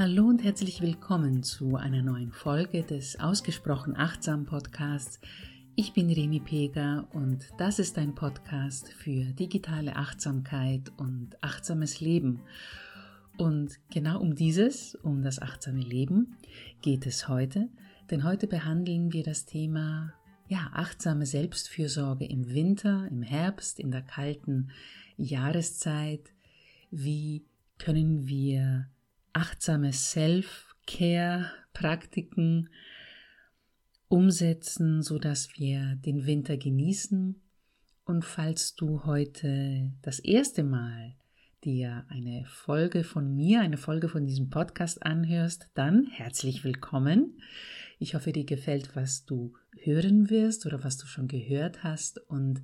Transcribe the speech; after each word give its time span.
Hallo 0.00 0.26
und 0.26 0.44
herzlich 0.44 0.80
willkommen 0.80 1.42
zu 1.42 1.74
einer 1.74 2.02
neuen 2.02 2.30
Folge 2.30 2.84
des 2.84 3.18
Ausgesprochen 3.18 3.96
Achtsam 3.96 4.46
Podcasts. 4.46 5.18
Ich 5.74 5.92
bin 5.92 6.08
Reni 6.08 6.38
Pega 6.38 7.08
und 7.12 7.48
das 7.58 7.80
ist 7.80 7.98
ein 7.98 8.14
Podcast 8.14 8.92
für 8.92 9.24
digitale 9.32 9.96
Achtsamkeit 9.96 10.92
und 10.98 11.42
achtsames 11.42 11.98
Leben. 11.98 12.42
Und 13.38 13.80
genau 13.90 14.20
um 14.20 14.36
dieses, 14.36 14.94
um 14.94 15.22
das 15.22 15.42
achtsame 15.42 15.82
Leben, 15.82 16.36
geht 16.80 17.04
es 17.04 17.26
heute, 17.26 17.68
denn 18.08 18.22
heute 18.22 18.46
behandeln 18.46 19.12
wir 19.12 19.24
das 19.24 19.46
Thema 19.46 20.14
ja, 20.46 20.70
achtsame 20.74 21.26
Selbstfürsorge 21.26 22.24
im 22.24 22.54
Winter, 22.54 23.08
im 23.10 23.22
Herbst, 23.22 23.80
in 23.80 23.90
der 23.90 24.02
kalten 24.02 24.70
Jahreszeit. 25.16 26.32
Wie 26.92 27.42
können 27.78 28.28
wir 28.28 28.86
achtsame 29.38 29.92
Self-Care-Praktiken 29.92 32.70
umsetzen, 34.08 35.00
so 35.00 35.20
dass 35.20 35.56
wir 35.56 35.94
den 36.04 36.26
Winter 36.26 36.56
genießen. 36.56 37.40
Und 38.04 38.24
falls 38.24 38.74
du 38.74 39.04
heute 39.04 39.92
das 40.02 40.18
erste 40.18 40.64
Mal 40.64 41.14
dir 41.62 42.04
eine 42.08 42.46
Folge 42.46 43.04
von 43.04 43.36
mir, 43.36 43.60
eine 43.60 43.76
Folge 43.76 44.08
von 44.08 44.26
diesem 44.26 44.50
Podcast 44.50 45.06
anhörst, 45.06 45.68
dann 45.74 46.06
herzlich 46.06 46.64
willkommen. 46.64 47.40
Ich 48.00 48.16
hoffe, 48.16 48.32
dir 48.32 48.44
gefällt, 48.44 48.96
was 48.96 49.24
du 49.24 49.52
hören 49.76 50.30
wirst 50.30 50.66
oder 50.66 50.82
was 50.82 50.96
du 50.96 51.06
schon 51.06 51.28
gehört 51.28 51.84
hast. 51.84 52.18
Und 52.28 52.60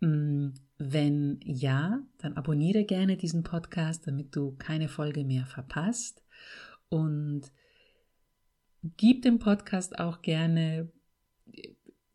wenn 0.00 1.40
ja, 1.44 2.02
dann 2.18 2.34
abonniere 2.34 2.84
gerne 2.84 3.16
diesen 3.16 3.42
Podcast, 3.42 4.06
damit 4.06 4.34
du 4.34 4.56
keine 4.58 4.88
Folge 4.88 5.24
mehr 5.24 5.44
verpasst. 5.46 6.22
Und 6.88 7.42
gib 8.82 9.22
dem 9.22 9.38
Podcast 9.38 9.98
auch 9.98 10.22
gerne 10.22 10.90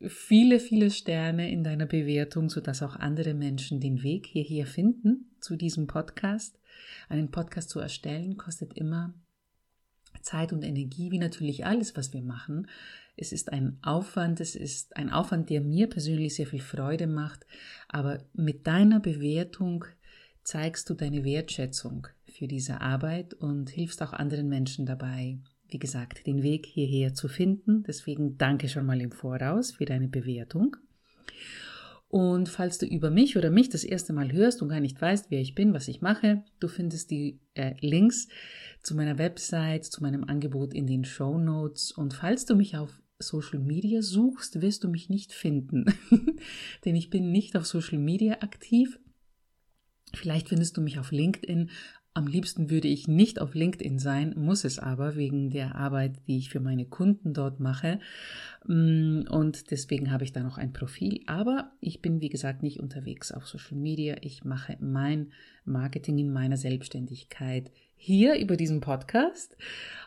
viele, 0.02 0.60
viele 0.60 0.90
Sterne 0.92 1.52
in 1.52 1.64
deiner 1.64 1.86
Bewertung, 1.86 2.50
sodass 2.50 2.82
auch 2.82 2.96
andere 2.96 3.34
Menschen 3.34 3.80
den 3.80 4.04
Weg 4.04 4.26
hierher 4.26 4.66
finden 4.66 5.36
zu 5.40 5.56
diesem 5.56 5.88
Podcast. 5.88 6.60
Einen 7.08 7.32
Podcast 7.32 7.70
zu 7.70 7.80
erstellen 7.80 8.38
kostet 8.38 8.74
immer 8.74 9.14
Zeit 10.26 10.52
und 10.52 10.64
Energie, 10.64 11.12
wie 11.12 11.20
natürlich 11.20 11.66
alles, 11.66 11.96
was 11.96 12.12
wir 12.12 12.22
machen. 12.22 12.68
Es 13.16 13.32
ist 13.32 13.54
ein 13.54 13.78
Aufwand, 13.82 14.42
es 14.42 14.56
ist 14.56 14.98
ein 14.98 15.10
Aufwand, 15.10 15.50
der 15.50 15.62
mir 15.62 15.88
persönlich 15.88 16.36
sehr 16.36 16.48
viel 16.48 16.62
Freude 16.62 17.08
macht, 17.08 17.46
aber 17.88 18.20
mit 18.34 18.68
deiner 18.68 19.00
Bewertung 19.00 19.86
zeigst 20.44 20.90
du 20.90 20.96
deine 20.96 21.24
Wertschätzung 21.24 22.08
für 22.28 22.48
diese 22.48 22.82
Arbeit 22.82 23.34
und 23.34 23.70
hilfst 23.70 24.02
auch 24.02 24.14
anderen 24.14 24.50
Menschen 24.50 24.86
dabei, 24.86 25.38
wie 25.70 25.80
gesagt, 25.80 26.28
den 26.28 26.44
Weg 26.44 26.66
hierher 26.66 27.14
zu 27.14 27.28
finden. 27.28 27.84
Deswegen 27.84 28.38
danke 28.38 28.68
schon 28.68 28.86
mal 28.86 29.00
im 29.00 29.12
Voraus 29.12 29.72
für 29.72 29.86
deine 29.86 30.08
Bewertung. 30.08 30.76
Und 32.16 32.48
falls 32.48 32.78
du 32.78 32.86
über 32.86 33.10
mich 33.10 33.36
oder 33.36 33.50
mich 33.50 33.68
das 33.68 33.84
erste 33.84 34.14
Mal 34.14 34.32
hörst 34.32 34.62
und 34.62 34.70
gar 34.70 34.80
nicht 34.80 35.02
weißt, 35.02 35.32
wer 35.32 35.42
ich 35.42 35.54
bin, 35.54 35.74
was 35.74 35.90
ich 35.90 36.00
mache, 36.00 36.46
du 36.62 36.70
findest 36.70 37.12
die 37.12 37.42
äh, 37.56 37.74
Links 37.82 38.30
zu 38.82 38.96
meiner 38.96 39.18
Website, 39.18 39.84
zu 39.84 40.02
meinem 40.02 40.24
Angebot 40.24 40.74
in 40.74 40.88
den 40.88 41.04
Show 41.04 41.38
Notes. 41.38 41.92
Und 41.92 42.14
falls 42.14 42.46
du 42.46 42.56
mich 42.56 42.78
auf 42.78 43.02
Social 43.20 43.60
Media 43.60 44.02
suchst, 44.02 44.62
wirst 44.62 44.86
du 44.86 44.88
mich 44.88 45.10
nicht 45.10 45.34
finden. 45.34 45.94
Denn 46.86 46.96
ich 46.96 47.10
bin 47.10 47.34
nicht 47.34 47.58
auf 47.58 47.66
Social 47.66 47.98
Media 47.98 48.36
aktiv. 48.36 48.98
Vielleicht 50.14 50.48
findest 50.48 50.78
du 50.78 50.82
mich 50.82 51.00
auf 51.00 51.12
LinkedIn. 51.12 51.70
Am 52.18 52.28
liebsten 52.28 52.70
würde 52.70 52.88
ich 52.88 53.10
nicht 53.10 53.42
auf 53.42 53.56
LinkedIn 53.56 54.00
sein, 54.00 54.34
muss 54.38 54.64
es 54.64 54.80
aber 54.80 55.18
wegen 55.18 55.50
der 55.50 55.76
Arbeit, 55.76 56.14
die 56.28 56.38
ich 56.38 56.50
für 56.50 56.62
meine 56.62 56.86
Kunden 56.86 57.34
dort 57.34 57.60
mache. 57.60 58.00
Mm, 58.66 59.24
und 59.30 59.70
deswegen 59.70 60.12
habe 60.12 60.24
ich 60.24 60.32
da 60.32 60.42
noch 60.42 60.58
ein 60.58 60.72
Profil. 60.72 61.20
Aber 61.26 61.74
ich 61.82 62.02
bin, 62.02 62.22
wie 62.22 62.30
gesagt, 62.30 62.64
nicht 62.64 62.80
unterwegs 62.80 63.34
auf 63.34 63.46
Social 63.46 63.78
Media. 63.78 64.16
Ich 64.22 64.46
mache 64.46 64.78
mein 64.80 65.34
Marketing 65.66 66.18
in 66.18 66.32
meiner 66.32 66.56
Selbstständigkeit 66.56 67.70
hier 67.98 68.40
über 68.40 68.56
diesen 68.56 68.80
Podcast, 68.80 69.58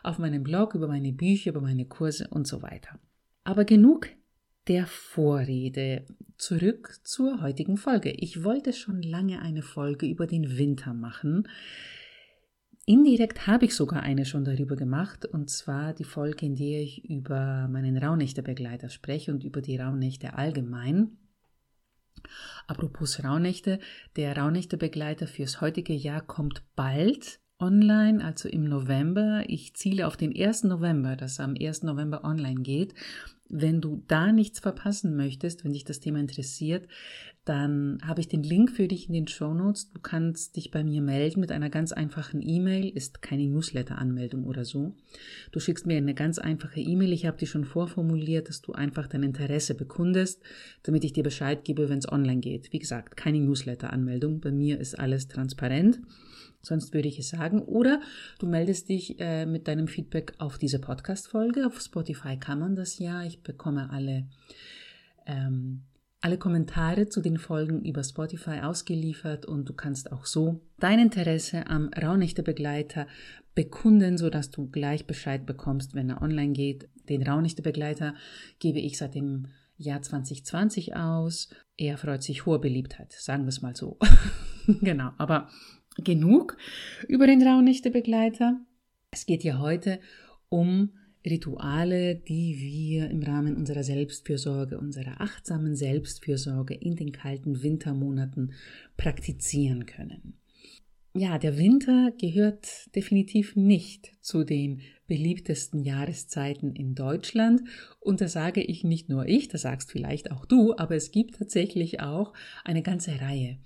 auf 0.01 0.17
meinem 0.17 0.41
Blog, 0.41 0.73
über 0.73 0.87
meine 0.87 1.13
Bücher, 1.13 1.51
über 1.51 1.61
meine 1.61 1.85
Kurse 1.85 2.27
und 2.29 2.47
so 2.47 2.63
weiter. 2.63 2.99
Aber 3.43 3.65
genug 3.65 4.09
der 4.67 4.87
Vorrede. 4.87 6.05
Zurück 6.39 7.01
zur 7.03 7.41
heutigen 7.41 7.77
Folge. 7.77 8.11
Ich 8.11 8.43
wollte 8.43 8.73
schon 8.73 9.03
lange 9.03 9.41
eine 9.43 9.61
Folge 9.61 10.07
über 10.07 10.25
den 10.25 10.57
Winter 10.57 10.95
machen. 10.95 11.47
Indirekt 12.89 13.45
habe 13.45 13.65
ich 13.65 13.75
sogar 13.75 14.01
eine 14.01 14.25
schon 14.25 14.45
darüber 14.45 14.75
gemacht, 14.75 15.23
und 15.23 15.51
zwar 15.51 15.93
die 15.93 16.03
Folge, 16.03 16.47
in 16.47 16.55
der 16.55 16.81
ich 16.81 17.07
über 17.07 17.67
meinen 17.67 17.95
Rauhnächtebegleiter 17.95 18.89
spreche 18.89 19.31
und 19.31 19.43
über 19.43 19.61
die 19.61 19.77
Rauhnächte 19.77 20.33
allgemein. 20.33 21.15
Apropos 22.65 23.23
Rauhnächte, 23.23 23.77
der 24.15 24.35
Rauhnächtebegleiter 24.35 25.27
fürs 25.27 25.61
heutige 25.61 25.93
Jahr 25.93 26.21
kommt 26.21 26.63
bald 26.75 27.39
online, 27.59 28.25
also 28.25 28.49
im 28.49 28.63
November. 28.63 29.43
Ich 29.45 29.75
ziele 29.75 30.07
auf 30.07 30.17
den 30.17 30.35
1. 30.35 30.63
November, 30.63 31.15
das 31.15 31.39
am 31.39 31.53
1. 31.61 31.83
November 31.83 32.23
online 32.23 32.63
geht. 32.63 32.95
Wenn 33.49 33.81
du 33.81 34.03
da 34.07 34.31
nichts 34.31 34.59
verpassen 34.59 35.15
möchtest, 35.15 35.65
wenn 35.65 35.73
dich 35.73 35.83
das 35.83 35.99
Thema 35.99 36.19
interessiert, 36.19 36.87
dann 37.45 37.97
habe 38.05 38.21
ich 38.21 38.27
den 38.27 38.43
Link 38.43 38.69
für 38.69 38.87
dich 38.87 39.07
in 39.07 39.13
den 39.13 39.27
Show 39.27 39.55
Notes. 39.55 39.91
Du 39.91 39.99
kannst 39.99 40.55
dich 40.55 40.69
bei 40.69 40.83
mir 40.83 41.01
melden 41.01 41.39
mit 41.39 41.51
einer 41.51 41.71
ganz 41.71 41.91
einfachen 41.91 42.47
E-Mail, 42.47 42.89
ist 42.89 43.23
keine 43.23 43.47
Newsletter-Anmeldung 43.47 44.43
oder 44.43 44.65
so. 44.65 44.95
Du 45.51 45.59
schickst 45.59 45.87
mir 45.87 45.97
eine 45.97 46.13
ganz 46.13 46.37
einfache 46.37 46.79
E-Mail. 46.79 47.11
Ich 47.11 47.25
habe 47.25 47.37
die 47.37 47.47
schon 47.47 47.65
vorformuliert, 47.65 48.49
dass 48.49 48.61
du 48.61 48.73
einfach 48.73 49.07
dein 49.07 49.23
Interesse 49.23 49.73
bekundest, 49.73 50.43
damit 50.83 51.03
ich 51.03 51.13
dir 51.13 51.23
Bescheid 51.23 51.65
gebe, 51.65 51.89
wenn 51.89 51.97
es 51.97 52.11
online 52.11 52.41
geht. 52.41 52.71
Wie 52.71 52.79
gesagt, 52.79 53.17
keine 53.17 53.39
Newsletter-Anmeldung. 53.39 54.41
Bei 54.41 54.51
mir 54.51 54.79
ist 54.79 54.99
alles 54.99 55.27
transparent. 55.27 55.99
Sonst 56.61 56.93
würde 56.93 57.07
ich 57.07 57.19
es 57.19 57.29
sagen. 57.29 57.61
Oder 57.61 58.01
du 58.39 58.47
meldest 58.47 58.89
dich 58.89 59.19
äh, 59.19 59.45
mit 59.45 59.67
deinem 59.67 59.87
Feedback 59.87 60.33
auf 60.39 60.57
diese 60.57 60.79
Podcast-Folge. 60.79 61.65
Auf 61.65 61.79
Spotify 61.79 62.37
kann 62.37 62.59
man 62.59 62.75
das 62.75 62.99
ja. 62.99 63.23
Ich 63.23 63.43
bekomme 63.43 63.89
alle, 63.91 64.27
ähm, 65.25 65.83
alle 66.21 66.37
Kommentare 66.37 67.07
zu 67.07 67.21
den 67.21 67.37
Folgen 67.37 67.85
über 67.85 68.03
Spotify 68.03 68.59
ausgeliefert 68.61 69.45
und 69.45 69.69
du 69.69 69.73
kannst 69.73 70.11
auch 70.11 70.25
so 70.25 70.61
dein 70.79 70.99
Interesse 70.99 71.67
am 71.67 71.89
Raunächte-Begleiter 71.93 73.07
bekunden, 73.55 74.17
sodass 74.17 74.51
du 74.51 74.69
gleich 74.69 75.07
Bescheid 75.07 75.45
bekommst, 75.45 75.95
wenn 75.95 76.09
er 76.09 76.21
online 76.21 76.53
geht. 76.53 76.89
Den 77.07 77.23
Raunächte-Begleiter 77.23 78.15
gebe 78.59 78.79
ich 78.79 78.97
seit 78.97 79.15
dem 79.15 79.47
Jahr 79.77 80.01
2020 80.01 80.95
aus. 80.95 81.49
Er 81.77 81.97
freut 81.97 82.21
sich 82.21 82.45
hoher 82.45 82.59
Beliebtheit, 82.59 83.13
sagen 83.13 83.43
wir 83.43 83.49
es 83.49 83.61
mal 83.61 83.75
so. 83.75 83.97
genau, 84.67 85.11
aber 85.17 85.49
genug 86.01 86.57
über 87.07 87.27
den 87.27 87.45
Rauhnächtebegleiter. 87.45 88.59
Es 89.11 89.25
geht 89.25 89.43
ja 89.43 89.59
heute 89.59 89.99
um 90.49 90.91
Rituale, 91.25 92.15
die 92.15 92.57
wir 92.59 93.09
im 93.09 93.21
Rahmen 93.23 93.55
unserer 93.55 93.83
Selbstfürsorge, 93.83 94.79
unserer 94.79 95.19
achtsamen 95.19 95.75
Selbstfürsorge 95.75 96.73
in 96.73 96.95
den 96.95 97.11
kalten 97.11 97.61
Wintermonaten 97.61 98.53
praktizieren 98.95 99.85
können. 99.85 100.39
Ja, 101.15 101.39
der 101.39 101.57
Winter 101.57 102.13
gehört 102.19 102.95
definitiv 102.95 103.55
nicht 103.55 104.11
zu 104.21 104.43
den 104.43 104.81
beliebtesten 105.07 105.81
Jahreszeiten 105.81 106.75
in 106.75 106.93
Deutschland. 106.93 107.63
Und 107.99 108.21
da 108.21 108.27
sage 108.27 108.61
ich 108.61 108.83
nicht 108.83 109.09
nur 109.09 109.25
ich, 109.25 109.47
das 109.47 109.63
sagst 109.63 109.91
vielleicht 109.91 110.31
auch 110.31 110.45
du, 110.45 110.75
aber 110.77 110.95
es 110.95 111.11
gibt 111.11 111.39
tatsächlich 111.39 111.99
auch 111.99 112.33
eine 112.63 112.83
ganze 112.83 113.19
Reihe 113.19 113.57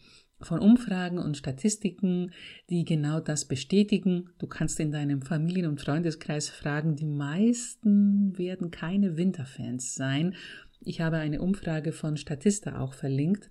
von 0.42 0.60
Umfragen 0.60 1.20
und 1.20 1.38
Statistiken, 1.38 2.32
die 2.70 2.86
genau 2.86 3.20
das 3.20 3.46
bestätigen. 3.46 4.30
Du 4.40 4.48
kannst 4.48 4.80
in 4.80 4.92
deinem 4.92 5.22
Familien- 5.22 5.70
und 5.70 5.82
Freundeskreis 5.82 6.50
fragen, 6.50 6.96
die 6.96 7.06
meisten 7.06 8.38
werden 8.38 8.72
keine 8.72 9.18
Winterfans 9.18 9.96
sein. 9.96 10.36
Ich 10.82 11.02
habe 11.02 11.18
eine 11.18 11.42
Umfrage 11.42 11.92
von 11.92 12.18
Statista 12.18 12.80
auch 12.80 12.94
verlinkt. 12.94 13.50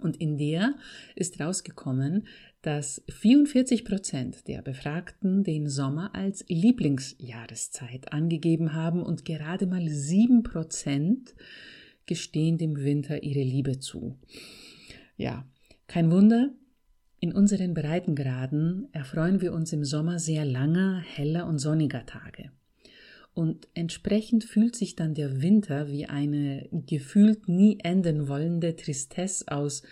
Und 0.00 0.16
in 0.16 0.36
der 0.36 0.74
ist 1.14 1.40
rausgekommen, 1.40 2.26
dass 2.62 3.02
44 3.08 3.84
Prozent 3.84 4.48
der 4.48 4.62
Befragten 4.62 5.44
den 5.44 5.68
Sommer 5.68 6.14
als 6.14 6.44
Lieblingsjahreszeit 6.48 8.12
angegeben 8.12 8.72
haben 8.72 9.02
und 9.02 9.24
gerade 9.24 9.66
mal 9.66 9.88
sieben 9.88 10.42
Prozent 10.42 11.34
gestehen 12.06 12.58
dem 12.58 12.76
Winter 12.76 13.22
ihre 13.22 13.42
Liebe 13.42 13.78
zu. 13.78 14.18
Ja, 15.16 15.46
kein 15.86 16.10
Wunder, 16.10 16.50
in 17.20 17.32
unseren 17.32 17.72
Breitengraden 17.72 18.88
erfreuen 18.92 19.40
wir 19.40 19.52
uns 19.52 19.72
im 19.72 19.84
Sommer 19.84 20.18
sehr 20.18 20.44
langer, 20.44 21.00
heller 21.00 21.46
und 21.46 21.58
sonniger 21.58 22.04
Tage. 22.04 22.50
Und 23.32 23.66
entsprechend 23.74 24.44
fühlt 24.44 24.76
sich 24.76 24.94
dann 24.94 25.14
der 25.14 25.42
Winter 25.42 25.88
wie 25.88 26.06
eine 26.06 26.68
gefühlt 26.70 27.48
nie 27.48 27.78
enden 27.82 28.28
wollende 28.28 28.76
Tristesse 28.76 29.48
aus 29.48 29.82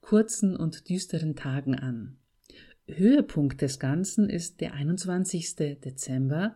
kurzen 0.00 0.54
und 0.56 0.88
düsteren 0.88 1.34
Tagen 1.34 1.74
an. 1.74 2.16
Höhepunkt 2.86 3.62
des 3.62 3.78
Ganzen 3.78 4.28
ist 4.28 4.60
der 4.60 4.74
21. 4.74 5.56
Dezember, 5.56 6.54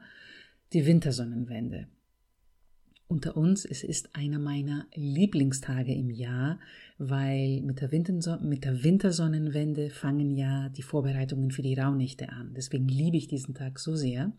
die 0.73 0.87
Wintersonnenwende. 0.87 1.89
Unter 3.09 3.37
uns, 3.37 3.65
es 3.65 3.85
ist 3.85 4.17
einer 4.17 4.41
meiner 4.41 4.89
Lieblingstage 4.95 5.95
im 5.95 6.11
Jahr, 6.11 6.59
weil 6.99 7.63
mit 7.63 7.81
der, 7.81 7.89
mit 8.41 8.65
der, 8.65 8.83
Wintersonnenwende 8.83 9.91
fangen 9.91 10.33
ja 10.33 10.69
die 10.71 10.83
Vorbereitungen 10.83 11.53
für 11.53 11.63
die 11.63 11.75
Rauhnächte 11.75 12.31
an. 12.31 12.53
Deswegen 12.57 12.89
liebe 12.89 13.17
ich 13.17 13.29
diesen 13.29 13.55
Tag 13.55 13.79
so 13.79 13.95
sehr. 13.95 14.33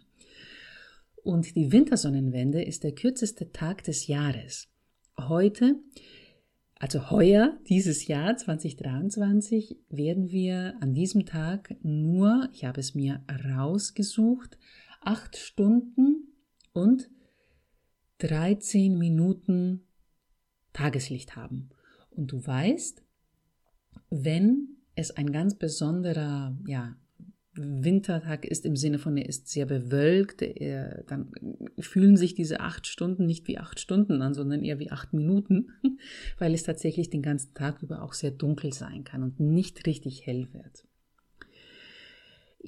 Und 1.23 1.55
die 1.55 1.71
Wintersonnenwende 1.71 2.61
ist 2.61 2.83
der 2.83 2.91
kürzeste 2.91 3.53
Tag 3.53 3.83
des 3.85 4.07
Jahres. 4.07 4.67
Heute, 5.17 5.75
also 6.75 7.09
heuer, 7.09 7.57
dieses 7.69 8.07
Jahr 8.07 8.35
2023, 8.35 9.77
werden 9.89 10.29
wir 10.29 10.75
an 10.81 10.93
diesem 10.93 11.25
Tag 11.25 11.73
nur, 11.83 12.49
ich 12.51 12.65
habe 12.65 12.81
es 12.81 12.95
mir 12.95 13.23
rausgesucht, 13.45 14.57
acht 14.99 15.37
Stunden 15.37 16.33
und 16.73 17.09
13 18.19 18.97
Minuten 18.97 19.83
Tageslicht 20.73 21.35
haben. 21.35 21.69
Und 22.11 22.31
du 22.31 22.45
weißt, 22.45 23.03
wenn 24.09 24.77
es 24.95 25.11
ein 25.11 25.31
ganz 25.31 25.55
besonderer 25.55 26.57
ja, 26.65 26.95
Wintertag 27.53 28.45
ist 28.45 28.65
im 28.65 28.75
Sinne 28.75 28.99
von, 28.99 29.17
er 29.17 29.27
ist 29.27 29.47
sehr 29.47 29.65
bewölkt, 29.65 30.41
er, 30.41 31.03
dann 31.07 31.31
fühlen 31.79 32.17
sich 32.17 32.35
diese 32.35 32.59
acht 32.59 32.87
Stunden 32.87 33.25
nicht 33.25 33.47
wie 33.47 33.57
acht 33.57 33.79
Stunden 33.79 34.21
an, 34.21 34.33
sondern 34.33 34.63
eher 34.63 34.79
wie 34.79 34.91
acht 34.91 35.13
Minuten, 35.13 35.69
weil 36.37 36.53
es 36.53 36.63
tatsächlich 36.63 37.09
den 37.09 37.21
ganzen 37.21 37.53
Tag 37.53 37.81
über 37.81 38.03
auch 38.03 38.13
sehr 38.13 38.31
dunkel 38.31 38.73
sein 38.73 39.03
kann 39.03 39.23
und 39.23 39.39
nicht 39.39 39.85
richtig 39.85 40.25
hell 40.25 40.47
wird. 40.53 40.85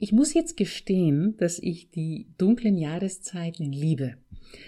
Ich 0.02 0.14
muss 0.14 0.34
jetzt 0.34 0.56
gestehen, 0.56 1.36
dass 1.40 1.60
ich 1.60 1.92
die 1.92 2.28
dunklen 2.38 2.78
Jahreszeiten 2.78 3.70
liebe. 3.70 4.16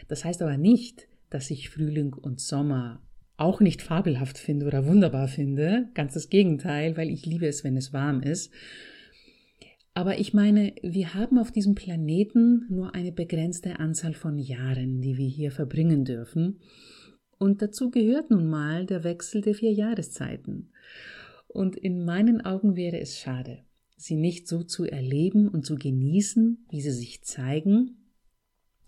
Das 0.09 0.25
heißt 0.25 0.41
aber 0.41 0.57
nicht, 0.57 1.07
dass 1.29 1.49
ich 1.51 1.69
Frühling 1.69 2.13
und 2.13 2.41
Sommer 2.41 3.01
auch 3.37 3.61
nicht 3.61 3.81
fabelhaft 3.81 4.37
finde 4.37 4.65
oder 4.65 4.85
wunderbar 4.85 5.29
finde. 5.29 5.87
Ganz 5.93 6.15
das 6.15 6.29
Gegenteil, 6.29 6.97
weil 6.97 7.09
ich 7.09 7.25
liebe 7.25 7.47
es, 7.47 7.63
wenn 7.63 7.77
es 7.77 7.93
warm 7.93 8.21
ist. 8.21 8.51
Aber 9.93 10.19
ich 10.19 10.33
meine, 10.33 10.73
wir 10.83 11.13
haben 11.13 11.39
auf 11.39 11.51
diesem 11.53 11.75
Planeten 11.75 12.65
nur 12.69 12.93
eine 12.93 13.13
begrenzte 13.13 13.79
Anzahl 13.79 14.13
von 14.13 14.37
Jahren, 14.37 14.99
die 14.99 15.17
wir 15.17 15.29
hier 15.29 15.51
verbringen 15.51 16.03
dürfen. 16.03 16.59
Und 17.39 17.61
dazu 17.61 17.89
gehört 17.89 18.31
nun 18.31 18.49
mal 18.49 18.85
der 18.85 19.05
Wechsel 19.05 19.39
der 19.39 19.55
vier 19.55 19.71
Jahreszeiten. 19.71 20.73
Und 21.47 21.77
in 21.77 22.03
meinen 22.03 22.41
Augen 22.41 22.75
wäre 22.75 22.99
es 22.99 23.17
schade, 23.17 23.59
sie 24.01 24.15
nicht 24.15 24.47
so 24.47 24.63
zu 24.63 24.85
erleben 24.85 25.47
und 25.47 25.65
zu 25.65 25.75
genießen, 25.75 26.65
wie 26.69 26.81
sie 26.81 26.91
sich 26.91 27.23
zeigen, 27.23 27.97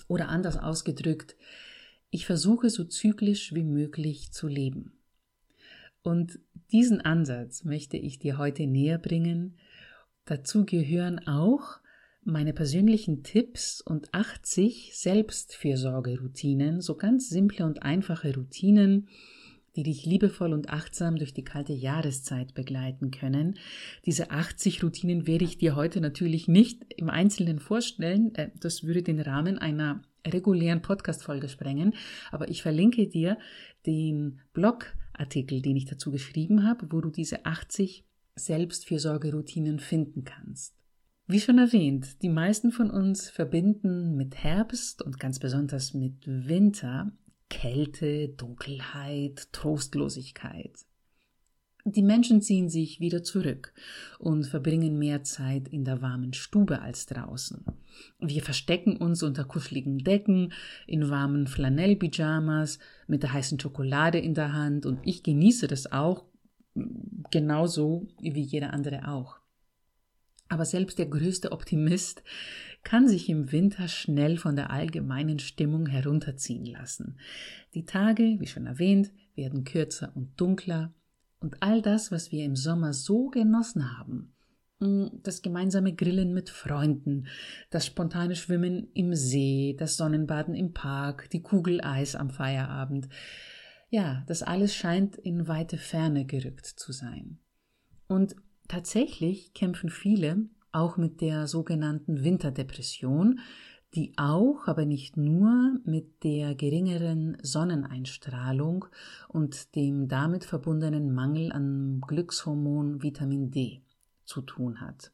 oder 0.07 0.29
anders 0.29 0.57
ausgedrückt, 0.57 1.35
ich 2.09 2.25
versuche 2.25 2.69
so 2.69 2.83
zyklisch 2.83 3.53
wie 3.53 3.63
möglich 3.63 4.31
zu 4.31 4.47
leben. 4.47 4.93
Und 6.03 6.39
diesen 6.71 7.01
Ansatz 7.01 7.63
möchte 7.63 7.97
ich 7.97 8.19
dir 8.19 8.37
heute 8.37 8.67
näher 8.67 8.97
bringen. 8.97 9.57
Dazu 10.25 10.65
gehören 10.65 11.25
auch 11.27 11.79
meine 12.23 12.53
persönlichen 12.53 13.23
Tipps 13.23 13.81
und 13.81 14.13
80 14.13 14.91
Selbstfürsorgeroutinen, 14.95 16.81
so 16.81 16.95
ganz 16.95 17.29
simple 17.29 17.65
und 17.65 17.83
einfache 17.83 18.35
Routinen, 18.35 19.09
die 19.75 19.83
dich 19.83 20.05
liebevoll 20.05 20.53
und 20.53 20.69
achtsam 20.69 21.17
durch 21.17 21.33
die 21.33 21.43
kalte 21.43 21.73
Jahreszeit 21.73 22.53
begleiten 22.53 23.11
können. 23.11 23.57
Diese 24.05 24.31
80 24.31 24.83
Routinen 24.83 25.27
werde 25.27 25.45
ich 25.45 25.57
dir 25.57 25.75
heute 25.75 26.01
natürlich 26.01 26.47
nicht 26.47 26.93
im 26.95 27.09
Einzelnen 27.09 27.59
vorstellen. 27.59 28.33
Äh, 28.35 28.51
das 28.59 28.83
würde 28.83 29.03
den 29.03 29.19
Rahmen 29.19 29.57
einer 29.57 30.01
regulären 30.25 30.81
Podcast-Folge 30.81 31.49
sprengen. 31.49 31.93
Aber 32.31 32.49
ich 32.49 32.61
verlinke 32.61 33.07
dir 33.07 33.37
den 33.85 34.39
Blogartikel, 34.53 35.61
den 35.61 35.75
ich 35.75 35.85
dazu 35.85 36.11
geschrieben 36.11 36.67
habe, 36.67 36.87
wo 36.91 37.01
du 37.01 37.09
diese 37.09 37.45
80 37.45 38.05
Selbstfürsorgeroutinen 38.35 39.79
finden 39.79 40.23
kannst. 40.23 40.75
Wie 41.25 41.39
schon 41.39 41.57
erwähnt, 41.57 42.21
die 42.21 42.29
meisten 42.29 42.71
von 42.71 42.89
uns 42.89 43.29
verbinden 43.29 44.15
mit 44.15 44.35
Herbst 44.35 45.01
und 45.01 45.19
ganz 45.19 45.39
besonders 45.39 45.93
mit 45.93 46.15
Winter 46.25 47.13
Kälte, 47.53 48.29
Dunkelheit, 48.29 49.47
Trostlosigkeit. 49.51 50.73
Die 51.85 52.01
Menschen 52.01 52.41
ziehen 52.41 52.67
sich 52.67 52.99
wieder 52.99 53.21
zurück 53.21 53.73
und 54.17 54.47
verbringen 54.47 54.97
mehr 54.97 55.23
Zeit 55.23 55.67
in 55.67 55.85
der 55.85 56.01
warmen 56.01 56.33
Stube 56.33 56.81
als 56.81 57.05
draußen. 57.05 57.63
Wir 58.19 58.41
verstecken 58.41 58.97
uns 58.97 59.21
unter 59.21 59.43
kuscheligen 59.43 59.99
Decken, 59.99 60.51
in 60.87 61.11
warmen 61.11 61.45
Flanellpyjamas, 61.45 62.79
mit 63.05 63.21
der 63.21 63.33
heißen 63.33 63.59
Schokolade 63.59 64.17
in 64.17 64.33
der 64.33 64.53
Hand 64.53 64.87
und 64.87 64.99
ich 65.03 65.21
genieße 65.21 65.67
das 65.67 65.91
auch 65.91 66.25
genauso 67.29 68.07
wie 68.19 68.41
jeder 68.41 68.73
andere 68.73 69.07
auch. 69.07 69.37
Aber 70.49 70.65
selbst 70.65 70.97
der 70.97 71.05
größte 71.05 71.51
Optimist 71.51 72.23
kann 72.83 73.07
sich 73.07 73.29
im 73.29 73.51
Winter 73.51 73.87
schnell 73.87 74.37
von 74.37 74.55
der 74.55 74.69
allgemeinen 74.69 75.39
Stimmung 75.39 75.85
herunterziehen 75.85 76.65
lassen. 76.65 77.17
Die 77.73 77.85
Tage, 77.85 78.37
wie 78.39 78.47
schon 78.47 78.65
erwähnt, 78.65 79.11
werden 79.35 79.63
kürzer 79.63 80.11
und 80.15 80.39
dunkler 80.39 80.93
und 81.39 81.61
all 81.61 81.81
das, 81.81 82.11
was 82.11 82.31
wir 82.31 82.45
im 82.45 82.55
Sommer 82.55 82.93
so 82.93 83.27
genossen 83.29 83.97
haben, 83.97 84.33
mm, 84.79 85.07
das 85.23 85.41
gemeinsame 85.41 85.93
Grillen 85.93 86.33
mit 86.33 86.49
Freunden, 86.49 87.27
das 87.69 87.85
spontane 87.85 88.35
Schwimmen 88.35 88.87
im 88.93 89.13
See, 89.13 89.75
das 89.77 89.97
Sonnenbaden 89.97 90.53
im 90.55 90.73
Park, 90.73 91.29
die 91.31 91.41
Kugel 91.41 91.81
Eis 91.81 92.15
am 92.15 92.29
Feierabend, 92.29 93.09
ja, 93.89 94.23
das 94.27 94.41
alles 94.41 94.73
scheint 94.73 95.17
in 95.17 95.47
weite 95.47 95.77
Ferne 95.77 96.25
gerückt 96.25 96.65
zu 96.65 96.91
sein. 96.91 97.39
Und 98.07 98.35
tatsächlich 98.67 99.53
kämpfen 99.53 99.89
viele 99.89 100.49
auch 100.73 100.97
mit 100.97 101.21
der 101.21 101.47
sogenannten 101.47 102.23
Winterdepression, 102.23 103.39
die 103.95 104.13
auch, 104.17 104.67
aber 104.67 104.85
nicht 104.85 105.17
nur 105.17 105.79
mit 105.85 106.23
der 106.23 106.55
geringeren 106.55 107.37
Sonneneinstrahlung 107.41 108.85
und 109.27 109.75
dem 109.75 110.07
damit 110.07 110.45
verbundenen 110.45 111.13
Mangel 111.13 111.51
an 111.51 112.01
Glückshormon 112.01 113.03
Vitamin 113.03 113.51
D 113.51 113.81
zu 114.25 114.41
tun 114.41 114.81
hat. 114.81 115.11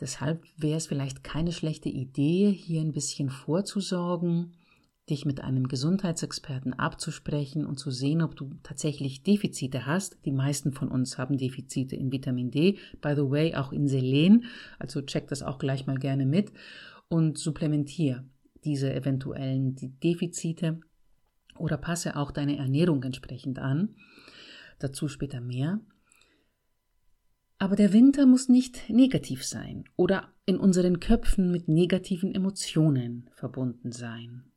Deshalb 0.00 0.42
wäre 0.56 0.78
es 0.78 0.86
vielleicht 0.86 1.22
keine 1.22 1.52
schlechte 1.52 1.90
Idee, 1.90 2.50
hier 2.50 2.80
ein 2.80 2.92
bisschen 2.92 3.28
vorzusorgen 3.28 4.54
dich 5.10 5.26
mit 5.26 5.42
einem 5.42 5.68
Gesundheitsexperten 5.68 6.72
abzusprechen 6.72 7.66
und 7.66 7.78
zu 7.78 7.90
sehen, 7.90 8.22
ob 8.22 8.36
du 8.36 8.50
tatsächlich 8.62 9.22
Defizite 9.22 9.84
hast. 9.86 10.18
Die 10.24 10.32
meisten 10.32 10.72
von 10.72 10.88
uns 10.88 11.18
haben 11.18 11.36
Defizite 11.36 11.96
in 11.96 12.12
Vitamin 12.12 12.50
D, 12.50 12.78
by 13.00 13.14
the 13.14 13.28
way, 13.28 13.54
auch 13.54 13.72
in 13.72 13.88
Selen, 13.88 14.44
also 14.78 15.02
check 15.02 15.28
das 15.28 15.42
auch 15.42 15.58
gleich 15.58 15.86
mal 15.86 15.98
gerne 15.98 16.24
mit 16.24 16.52
und 17.08 17.38
supplementier 17.38 18.24
diese 18.64 18.92
eventuellen 18.92 19.76
Defizite 20.02 20.80
oder 21.58 21.76
passe 21.76 22.16
auch 22.16 22.30
deine 22.30 22.56
Ernährung 22.56 23.02
entsprechend 23.02 23.58
an. 23.58 23.96
Dazu 24.78 25.08
später 25.08 25.40
mehr. 25.40 25.80
Aber 27.58 27.76
der 27.76 27.92
Winter 27.92 28.24
muss 28.24 28.48
nicht 28.48 28.88
negativ 28.88 29.44
sein 29.44 29.84
oder 29.96 30.32
in 30.46 30.56
unseren 30.56 30.98
Köpfen 30.98 31.50
mit 31.50 31.68
negativen 31.68 32.34
Emotionen 32.34 33.28
verbunden 33.34 33.92
sein. 33.92 34.49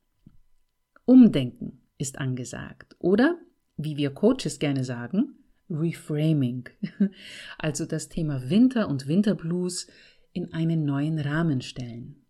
Umdenken 1.04 1.82
ist 1.98 2.18
angesagt. 2.18 2.96
Oder, 2.98 3.38
wie 3.76 3.96
wir 3.96 4.10
Coaches 4.10 4.58
gerne 4.58 4.84
sagen, 4.84 5.36
Reframing. 5.70 6.68
Also 7.58 7.86
das 7.86 8.08
Thema 8.08 8.48
Winter 8.50 8.88
und 8.88 9.06
Winterblues 9.06 9.86
in 10.32 10.52
einen 10.52 10.84
neuen 10.84 11.18
Rahmen 11.18 11.60
stellen. 11.60 12.26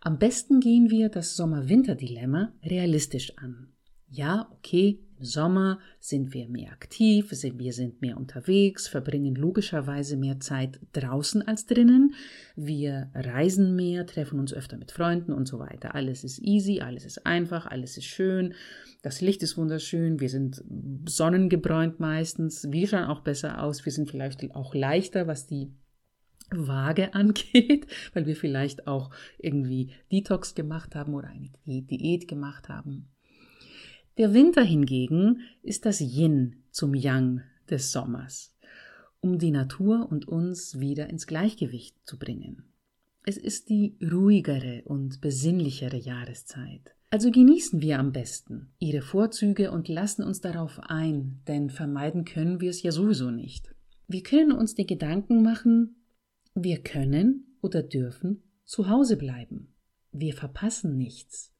Am 0.00 0.18
besten 0.18 0.60
gehen 0.60 0.90
wir 0.90 1.08
das 1.08 1.36
Sommer-Winter-Dilemma 1.36 2.52
realistisch 2.62 3.36
an. 3.38 3.72
Ja, 4.08 4.48
okay, 4.52 5.00
Sommer 5.24 5.78
sind 6.00 6.32
wir 6.34 6.48
mehr 6.48 6.72
aktiv, 6.72 7.30
wir 7.30 7.72
sind 7.72 8.00
mehr 8.00 8.16
unterwegs, 8.16 8.86
verbringen 8.86 9.34
logischerweise 9.34 10.16
mehr 10.16 10.40
Zeit 10.40 10.78
draußen 10.92 11.46
als 11.46 11.66
drinnen. 11.66 12.14
Wir 12.56 13.10
reisen 13.14 13.74
mehr, 13.74 14.06
treffen 14.06 14.38
uns 14.38 14.52
öfter 14.52 14.76
mit 14.76 14.92
Freunden 14.92 15.32
und 15.32 15.46
so 15.46 15.58
weiter. 15.58 15.94
Alles 15.94 16.24
ist 16.24 16.38
easy, 16.40 16.80
alles 16.80 17.04
ist 17.04 17.26
einfach, 17.26 17.66
alles 17.66 17.96
ist 17.96 18.06
schön. 18.06 18.54
Das 19.02 19.20
Licht 19.20 19.42
ist 19.42 19.56
wunderschön, 19.56 20.20
wir 20.20 20.28
sind 20.28 20.62
sonnengebräunt 21.06 22.00
meistens, 22.00 22.70
wir 22.70 22.86
schauen 22.88 23.04
auch 23.04 23.20
besser 23.20 23.62
aus, 23.62 23.84
wir 23.84 23.92
sind 23.92 24.10
vielleicht 24.10 24.54
auch 24.54 24.74
leichter, 24.74 25.26
was 25.26 25.46
die 25.46 25.74
Waage 26.50 27.14
angeht, 27.14 27.86
weil 28.12 28.26
wir 28.26 28.36
vielleicht 28.36 28.86
auch 28.86 29.10
irgendwie 29.38 29.92
Detox 30.10 30.54
gemacht 30.54 30.94
haben 30.94 31.14
oder 31.14 31.28
eine 31.28 31.50
Diät 31.66 32.28
gemacht 32.28 32.68
haben. 32.68 33.13
Der 34.16 34.32
Winter 34.32 34.62
hingegen 34.62 35.40
ist 35.62 35.86
das 35.86 36.00
Yin 36.00 36.56
zum 36.70 36.94
Yang 36.94 37.42
des 37.68 37.92
Sommers. 37.92 38.54
um 39.24 39.38
die 39.38 39.52
Natur 39.52 40.06
und 40.10 40.28
uns 40.28 40.80
wieder 40.80 41.08
ins 41.08 41.26
Gleichgewicht 41.26 41.96
zu 42.04 42.18
bringen. 42.18 42.64
Es 43.24 43.38
ist 43.38 43.70
die 43.70 43.96
ruhigere 44.02 44.82
und 44.84 45.22
besinnlichere 45.22 45.96
Jahreszeit. 45.96 46.94
Also 47.08 47.30
genießen 47.30 47.80
wir 47.80 47.98
am 47.98 48.12
besten 48.12 48.68
ihre 48.78 49.00
Vorzüge 49.00 49.70
und 49.70 49.88
lassen 49.88 50.24
uns 50.24 50.42
darauf 50.42 50.78
ein, 50.78 51.40
denn 51.48 51.70
vermeiden 51.70 52.26
können 52.26 52.60
wir 52.60 52.68
es 52.68 52.82
ja 52.82 52.92
sowieso 52.92 53.30
nicht. 53.30 53.74
Wir 54.08 54.22
können 54.22 54.52
uns 54.52 54.74
die 54.74 54.84
Gedanken 54.86 55.42
machen, 55.42 56.04
wir 56.54 56.82
können 56.82 57.56
oder 57.62 57.82
dürfen 57.82 58.42
zu 58.66 58.90
Hause 58.90 59.16
bleiben. 59.16 59.72
Wir 60.12 60.34
verpassen 60.34 60.98
nichts. 60.98 61.53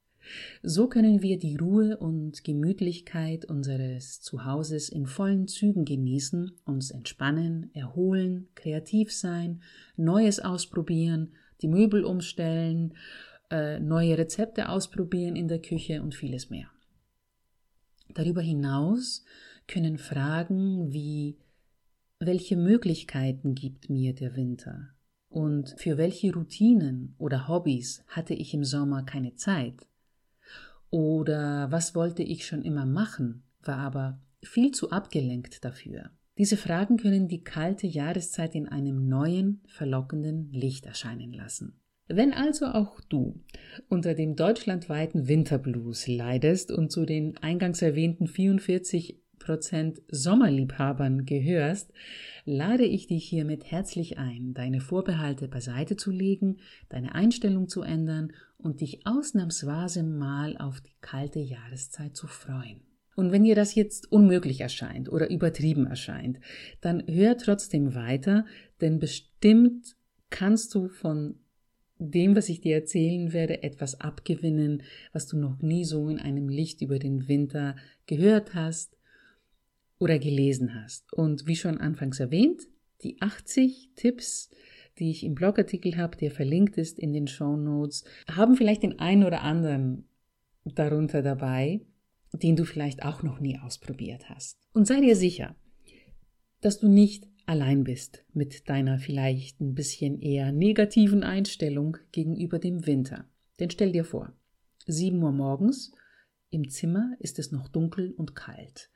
So 0.62 0.88
können 0.88 1.22
wir 1.22 1.38
die 1.38 1.56
Ruhe 1.56 1.96
und 1.96 2.44
Gemütlichkeit 2.44 3.44
unseres 3.44 4.20
Zuhauses 4.20 4.88
in 4.88 5.06
vollen 5.06 5.48
Zügen 5.48 5.84
genießen, 5.84 6.52
uns 6.64 6.90
entspannen, 6.90 7.70
erholen, 7.74 8.48
kreativ 8.54 9.12
sein, 9.12 9.62
Neues 9.96 10.40
ausprobieren, 10.40 11.32
die 11.62 11.68
Möbel 11.68 12.04
umstellen 12.04 12.94
äh, 13.50 13.78
neue 13.78 14.18
Rezepte 14.18 14.68
ausprobieren 14.68 15.36
in 15.36 15.48
der 15.48 15.60
Küche 15.60 16.02
und 16.02 16.14
vieles 16.14 16.50
mehr. 16.50 16.68
Darüber 18.14 18.42
hinaus 18.42 19.24
können 19.66 19.98
Fragen 19.98 20.92
wie 20.92 21.36
welche 22.20 22.56
Möglichkeiten 22.56 23.54
gibt 23.54 23.90
mir 23.90 24.14
der 24.14 24.36
Winter 24.36 24.94
und 25.28 25.74
für 25.78 25.98
welche 25.98 26.32
Routinen 26.32 27.14
oder 27.18 27.48
Hobbys 27.48 28.04
hatte 28.08 28.34
ich 28.34 28.54
im 28.54 28.64
Sommer 28.64 29.02
keine 29.02 29.34
Zeit 29.34 29.86
oder 30.94 31.72
was 31.72 31.96
wollte 31.96 32.22
ich 32.22 32.46
schon 32.46 32.62
immer 32.62 32.86
machen, 32.86 33.42
war 33.64 33.78
aber 33.78 34.20
viel 34.44 34.70
zu 34.70 34.92
abgelenkt 34.92 35.64
dafür. 35.64 36.10
Diese 36.38 36.56
Fragen 36.56 36.98
können 36.98 37.26
die 37.26 37.42
kalte 37.42 37.88
Jahreszeit 37.88 38.54
in 38.54 38.68
einem 38.68 39.08
neuen, 39.08 39.60
verlockenden 39.66 40.52
Licht 40.52 40.86
erscheinen 40.86 41.32
lassen. 41.32 41.80
Wenn 42.06 42.32
also 42.32 42.66
auch 42.66 43.00
du 43.08 43.42
unter 43.88 44.14
dem 44.14 44.36
deutschlandweiten 44.36 45.26
Winterblues 45.26 46.06
leidest 46.06 46.70
und 46.70 46.92
zu 46.92 47.04
den 47.06 47.38
eingangs 47.38 47.82
erwähnten 47.82 48.28
44 48.28 49.20
Prozent 49.44 50.00
Sommerliebhabern 50.08 51.26
gehörst, 51.26 51.92
lade 52.46 52.84
ich 52.84 53.06
dich 53.06 53.28
hiermit 53.28 53.70
herzlich 53.70 54.16
ein, 54.18 54.54
deine 54.54 54.80
Vorbehalte 54.80 55.48
beiseite 55.48 55.96
zu 55.96 56.10
legen, 56.10 56.56
deine 56.88 57.14
Einstellung 57.14 57.68
zu 57.68 57.82
ändern 57.82 58.32
und 58.56 58.80
dich 58.80 59.06
ausnahmsweise 59.06 60.02
mal 60.02 60.56
auf 60.56 60.80
die 60.80 60.94
kalte 61.02 61.40
Jahreszeit 61.40 62.16
zu 62.16 62.26
freuen. 62.26 62.80
Und 63.16 63.32
wenn 63.32 63.44
dir 63.44 63.54
das 63.54 63.74
jetzt 63.74 64.10
unmöglich 64.10 64.62
erscheint 64.62 65.12
oder 65.12 65.30
übertrieben 65.30 65.86
erscheint, 65.86 66.40
dann 66.80 67.02
hör 67.06 67.36
trotzdem 67.36 67.94
weiter, 67.94 68.46
denn 68.80 68.98
bestimmt 68.98 69.94
kannst 70.30 70.74
du 70.74 70.88
von 70.88 71.38
dem, 71.98 72.34
was 72.34 72.48
ich 72.48 72.62
dir 72.62 72.74
erzählen 72.76 73.32
werde, 73.34 73.62
etwas 73.62 74.00
abgewinnen, 74.00 74.82
was 75.12 75.26
du 75.26 75.36
noch 75.36 75.60
nie 75.60 75.84
so 75.84 76.08
in 76.08 76.18
einem 76.18 76.48
Licht 76.48 76.80
über 76.80 76.98
den 76.98 77.28
Winter 77.28 77.76
gehört 78.06 78.54
hast 78.54 78.93
oder 79.98 80.18
gelesen 80.18 80.74
hast. 80.74 81.12
Und 81.12 81.46
wie 81.46 81.56
schon 81.56 81.78
anfangs 81.78 82.20
erwähnt, 82.20 82.62
die 83.02 83.20
80 83.20 83.90
Tipps, 83.96 84.50
die 84.98 85.10
ich 85.10 85.24
im 85.24 85.34
Blogartikel 85.34 85.96
habe, 85.96 86.16
der 86.16 86.30
verlinkt 86.30 86.76
ist 86.78 86.98
in 86.98 87.12
den 87.12 87.26
Show 87.26 87.56
Notes, 87.56 88.04
haben 88.30 88.56
vielleicht 88.56 88.82
den 88.82 88.98
einen 88.98 89.24
oder 89.24 89.42
anderen 89.42 90.08
darunter 90.64 91.22
dabei, 91.22 91.82
den 92.32 92.56
du 92.56 92.64
vielleicht 92.64 93.04
auch 93.04 93.22
noch 93.22 93.40
nie 93.40 93.58
ausprobiert 93.58 94.28
hast. 94.28 94.58
Und 94.72 94.86
sei 94.86 95.00
dir 95.00 95.16
sicher, 95.16 95.56
dass 96.60 96.80
du 96.80 96.88
nicht 96.88 97.28
allein 97.46 97.84
bist 97.84 98.24
mit 98.32 98.68
deiner 98.68 98.98
vielleicht 98.98 99.60
ein 99.60 99.74
bisschen 99.74 100.20
eher 100.20 100.50
negativen 100.50 101.22
Einstellung 101.22 101.98
gegenüber 102.10 102.58
dem 102.58 102.86
Winter. 102.86 103.26
Denn 103.60 103.70
stell 103.70 103.92
dir 103.92 104.04
vor, 104.04 104.32
7 104.86 105.22
Uhr 105.22 105.32
morgens, 105.32 105.92
im 106.50 106.68
Zimmer 106.70 107.14
ist 107.18 107.38
es 107.38 107.52
noch 107.52 107.68
dunkel 107.68 108.12
und 108.12 108.34
kalt. 108.34 108.90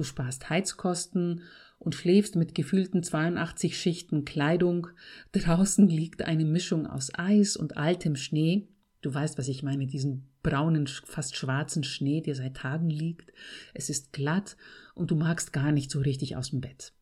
Du 0.00 0.04
sparst 0.04 0.48
Heizkosten 0.48 1.42
und 1.78 1.94
schläfst 1.94 2.34
mit 2.34 2.54
gefühlten 2.54 3.02
82 3.02 3.78
Schichten 3.78 4.24
Kleidung. 4.24 4.86
Draußen 5.32 5.88
liegt 5.88 6.22
eine 6.22 6.46
Mischung 6.46 6.86
aus 6.86 7.10
Eis 7.12 7.54
und 7.54 7.76
altem 7.76 8.16
Schnee. 8.16 8.66
Du 9.02 9.12
weißt, 9.12 9.36
was 9.36 9.48
ich 9.48 9.62
meine, 9.62 9.86
diesen 9.86 10.30
braunen, 10.42 10.86
fast 10.86 11.36
schwarzen 11.36 11.84
Schnee, 11.84 12.22
der 12.22 12.34
seit 12.34 12.56
Tagen 12.56 12.88
liegt. 12.88 13.30
Es 13.74 13.90
ist 13.90 14.14
glatt 14.14 14.56
und 14.94 15.10
du 15.10 15.16
magst 15.16 15.52
gar 15.52 15.70
nicht 15.70 15.90
so 15.90 16.00
richtig 16.00 16.34
aus 16.34 16.48
dem 16.48 16.62
Bett. 16.62 16.94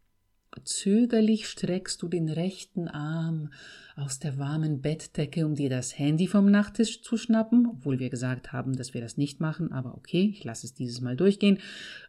Zögerlich 0.64 1.48
streckst 1.48 2.02
du 2.02 2.08
den 2.08 2.28
rechten 2.28 2.88
Arm 2.88 3.50
aus 3.96 4.18
der 4.18 4.38
warmen 4.38 4.80
Bettdecke, 4.80 5.46
um 5.46 5.54
dir 5.54 5.70
das 5.70 5.98
Handy 5.98 6.26
vom 6.26 6.50
Nachttisch 6.50 7.02
zu 7.02 7.16
schnappen, 7.16 7.66
obwohl 7.66 7.98
wir 7.98 8.10
gesagt 8.10 8.52
haben, 8.52 8.76
dass 8.76 8.94
wir 8.94 9.00
das 9.00 9.16
nicht 9.16 9.40
machen, 9.40 9.72
aber 9.72 9.94
okay, 9.94 10.32
ich 10.32 10.44
lasse 10.44 10.66
es 10.66 10.74
dieses 10.74 11.00
Mal 11.00 11.16
durchgehen, 11.16 11.58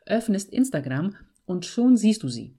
öffnest 0.05 0.51
Instagram 0.51 1.15
und 1.46 1.65
schon 1.65 1.98
siehst 1.98 2.24
du 2.24 2.27
sie. 2.27 2.55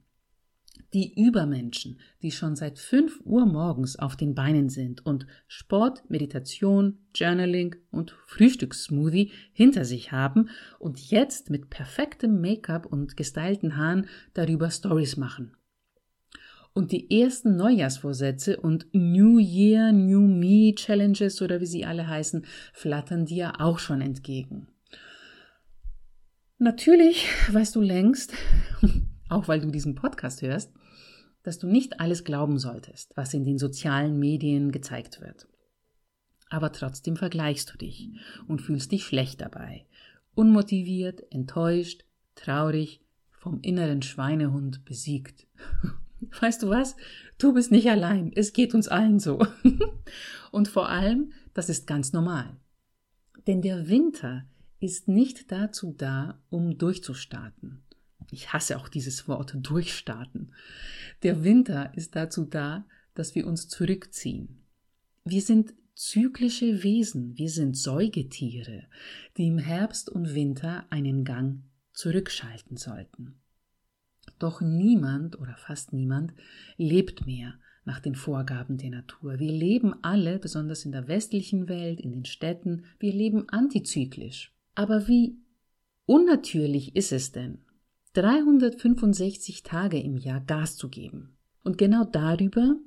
Die 0.93 1.13
Übermenschen, 1.13 1.99
die 2.21 2.31
schon 2.31 2.57
seit 2.57 2.77
5 2.77 3.21
Uhr 3.23 3.45
morgens 3.45 3.97
auf 3.97 4.17
den 4.17 4.35
Beinen 4.35 4.67
sind 4.67 5.05
und 5.05 5.25
Sport, 5.47 6.03
Meditation, 6.09 6.97
Journaling 7.15 7.77
und 7.91 8.11
Frühstückssmoothie 8.27 9.31
hinter 9.53 9.85
sich 9.85 10.11
haben 10.11 10.49
und 10.79 10.99
jetzt 10.99 11.49
mit 11.49 11.69
perfektem 11.69 12.41
Make-up 12.41 12.85
und 12.85 13.15
gestylten 13.15 13.77
Haaren 13.77 14.07
darüber 14.33 14.69
Stories 14.69 15.15
machen. 15.15 15.55
Und 16.73 16.93
die 16.93 17.21
ersten 17.21 17.57
Neujahrsvorsätze 17.57 18.57
und 18.57 18.87
New 18.93 19.39
Year, 19.39 19.91
New 19.91 20.21
Me 20.21 20.73
Challenges 20.73 21.41
oder 21.41 21.59
wie 21.59 21.65
sie 21.65 21.85
alle 21.85 22.07
heißen, 22.07 22.45
flattern 22.71 23.25
dir 23.25 23.59
auch 23.59 23.79
schon 23.79 23.99
entgegen. 23.99 24.67
Natürlich 26.57 27.27
weißt 27.51 27.75
du 27.75 27.81
längst, 27.81 28.33
auch 29.29 29.47
weil 29.47 29.59
du 29.59 29.69
diesen 29.69 29.95
Podcast 29.95 30.41
hörst, 30.41 30.71
dass 31.43 31.59
du 31.59 31.67
nicht 31.67 31.99
alles 31.99 32.23
glauben 32.23 32.57
solltest, 32.59 33.17
was 33.17 33.33
in 33.33 33.43
den 33.43 33.57
sozialen 33.57 34.17
Medien 34.17 34.71
gezeigt 34.71 35.19
wird. 35.21 35.47
Aber 36.49 36.71
trotzdem 36.71 37.17
vergleichst 37.17 37.73
du 37.73 37.77
dich 37.77 38.11
und 38.47 38.61
fühlst 38.61 38.91
dich 38.91 39.05
schlecht 39.05 39.41
dabei, 39.41 39.87
unmotiviert, 40.35 41.23
enttäuscht, 41.31 42.05
traurig, 42.35 43.01
vom 43.31 43.59
inneren 43.61 44.01
Schweinehund 44.01 44.85
besiegt. 44.85 45.47
Weißt 46.39 46.63
du 46.63 46.69
was? 46.69 46.95
Du 47.37 47.53
bist 47.53 47.71
nicht 47.71 47.89
allein. 47.89 48.31
Es 48.35 48.53
geht 48.53 48.73
uns 48.73 48.87
allen 48.87 49.19
so. 49.19 49.45
Und 50.51 50.67
vor 50.67 50.89
allem, 50.89 51.31
das 51.53 51.69
ist 51.69 51.87
ganz 51.87 52.13
normal. 52.13 52.57
Denn 53.47 53.61
der 53.61 53.89
Winter 53.89 54.45
ist 54.79 55.07
nicht 55.07 55.51
dazu 55.51 55.93
da, 55.97 56.39
um 56.49 56.77
durchzustarten. 56.77 57.83
Ich 58.31 58.53
hasse 58.53 58.77
auch 58.77 58.87
dieses 58.87 59.27
Wort 59.27 59.55
durchstarten. 59.55 60.53
Der 61.23 61.43
Winter 61.43 61.91
ist 61.95 62.15
dazu 62.15 62.45
da, 62.45 62.85
dass 63.13 63.35
wir 63.35 63.45
uns 63.45 63.67
zurückziehen. 63.67 64.63
Wir 65.25 65.41
sind 65.41 65.73
zyklische 65.95 66.83
Wesen, 66.83 67.37
wir 67.37 67.49
sind 67.49 67.77
Säugetiere, 67.77 68.85
die 69.37 69.47
im 69.47 69.57
Herbst 69.57 70.09
und 70.09 70.33
Winter 70.33 70.85
einen 70.89 71.25
Gang 71.25 71.63
zurückschalten 71.93 72.77
sollten. 72.77 73.40
Doch 74.41 74.59
niemand 74.59 75.39
oder 75.39 75.55
fast 75.55 75.93
niemand 75.93 76.33
lebt 76.75 77.27
mehr 77.27 77.53
nach 77.85 77.99
den 77.99 78.15
Vorgaben 78.15 78.77
der 78.77 78.89
Natur. 78.89 79.37
Wir 79.37 79.51
leben 79.51 79.93
alle, 80.01 80.39
besonders 80.39 80.83
in 80.83 80.91
der 80.91 81.07
westlichen 81.07 81.69
Welt, 81.69 82.01
in 82.01 82.11
den 82.11 82.25
Städten, 82.25 82.85
wir 82.97 83.13
leben 83.13 83.47
antizyklisch. 83.49 84.51
Aber 84.73 85.07
wie 85.07 85.37
unnatürlich 86.07 86.95
ist 86.95 87.11
es 87.11 87.31
denn, 87.31 87.59
365 88.13 89.61
Tage 89.61 89.99
im 89.99 90.17
Jahr 90.17 90.41
Gas 90.41 90.75
zu 90.75 90.89
geben? 90.89 91.37
Und 91.63 91.77
genau 91.77 92.03
darüber 92.03 92.77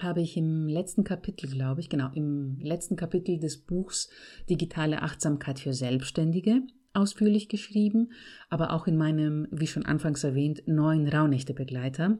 habe 0.00 0.20
ich 0.20 0.36
im 0.36 0.66
letzten 0.66 1.04
Kapitel, 1.04 1.48
glaube 1.48 1.80
ich, 1.80 1.88
genau, 1.88 2.10
im 2.12 2.58
letzten 2.58 2.96
Kapitel 2.96 3.38
des 3.38 3.58
Buchs 3.58 4.10
Digitale 4.50 5.02
Achtsamkeit 5.02 5.60
für 5.60 5.74
Selbstständige 5.74 6.62
ausführlich 6.94 7.48
geschrieben, 7.48 8.12
aber 8.48 8.72
auch 8.72 8.86
in 8.86 8.96
meinem, 8.96 9.46
wie 9.50 9.66
schon 9.66 9.84
anfangs 9.84 10.24
erwähnt, 10.24 10.62
neuen 10.66 11.08
Rauhnächte-Begleiter. 11.08 12.18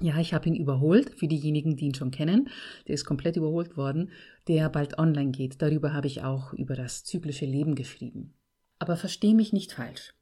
Ja, 0.00 0.18
ich 0.18 0.34
habe 0.34 0.48
ihn 0.48 0.54
überholt, 0.54 1.18
für 1.18 1.26
diejenigen, 1.26 1.76
die 1.76 1.86
ihn 1.86 1.94
schon 1.94 2.10
kennen. 2.10 2.48
Der 2.86 2.94
ist 2.94 3.06
komplett 3.06 3.36
überholt 3.36 3.76
worden, 3.76 4.10
der 4.46 4.68
bald 4.68 4.98
online 4.98 5.30
geht. 5.30 5.62
Darüber 5.62 5.94
habe 5.94 6.06
ich 6.06 6.22
auch 6.22 6.52
über 6.52 6.74
das 6.74 7.04
zyklische 7.04 7.46
Leben 7.46 7.74
geschrieben. 7.74 8.34
Aber 8.78 8.96
versteh 8.96 9.32
mich 9.32 9.52
nicht 9.52 9.72
falsch. 9.72 10.12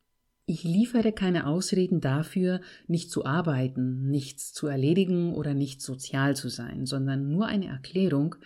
Ich 0.46 0.62
liefere 0.62 1.12
keine 1.12 1.46
Ausreden 1.46 2.00
dafür, 2.00 2.60
nicht 2.86 3.10
zu 3.10 3.24
arbeiten, 3.24 4.10
nichts 4.10 4.52
zu 4.52 4.66
erledigen 4.66 5.32
oder 5.32 5.54
nicht 5.54 5.80
sozial 5.80 6.36
zu 6.36 6.50
sein, 6.50 6.84
sondern 6.84 7.30
nur 7.30 7.46
eine 7.46 7.66
Erklärung, 7.66 8.36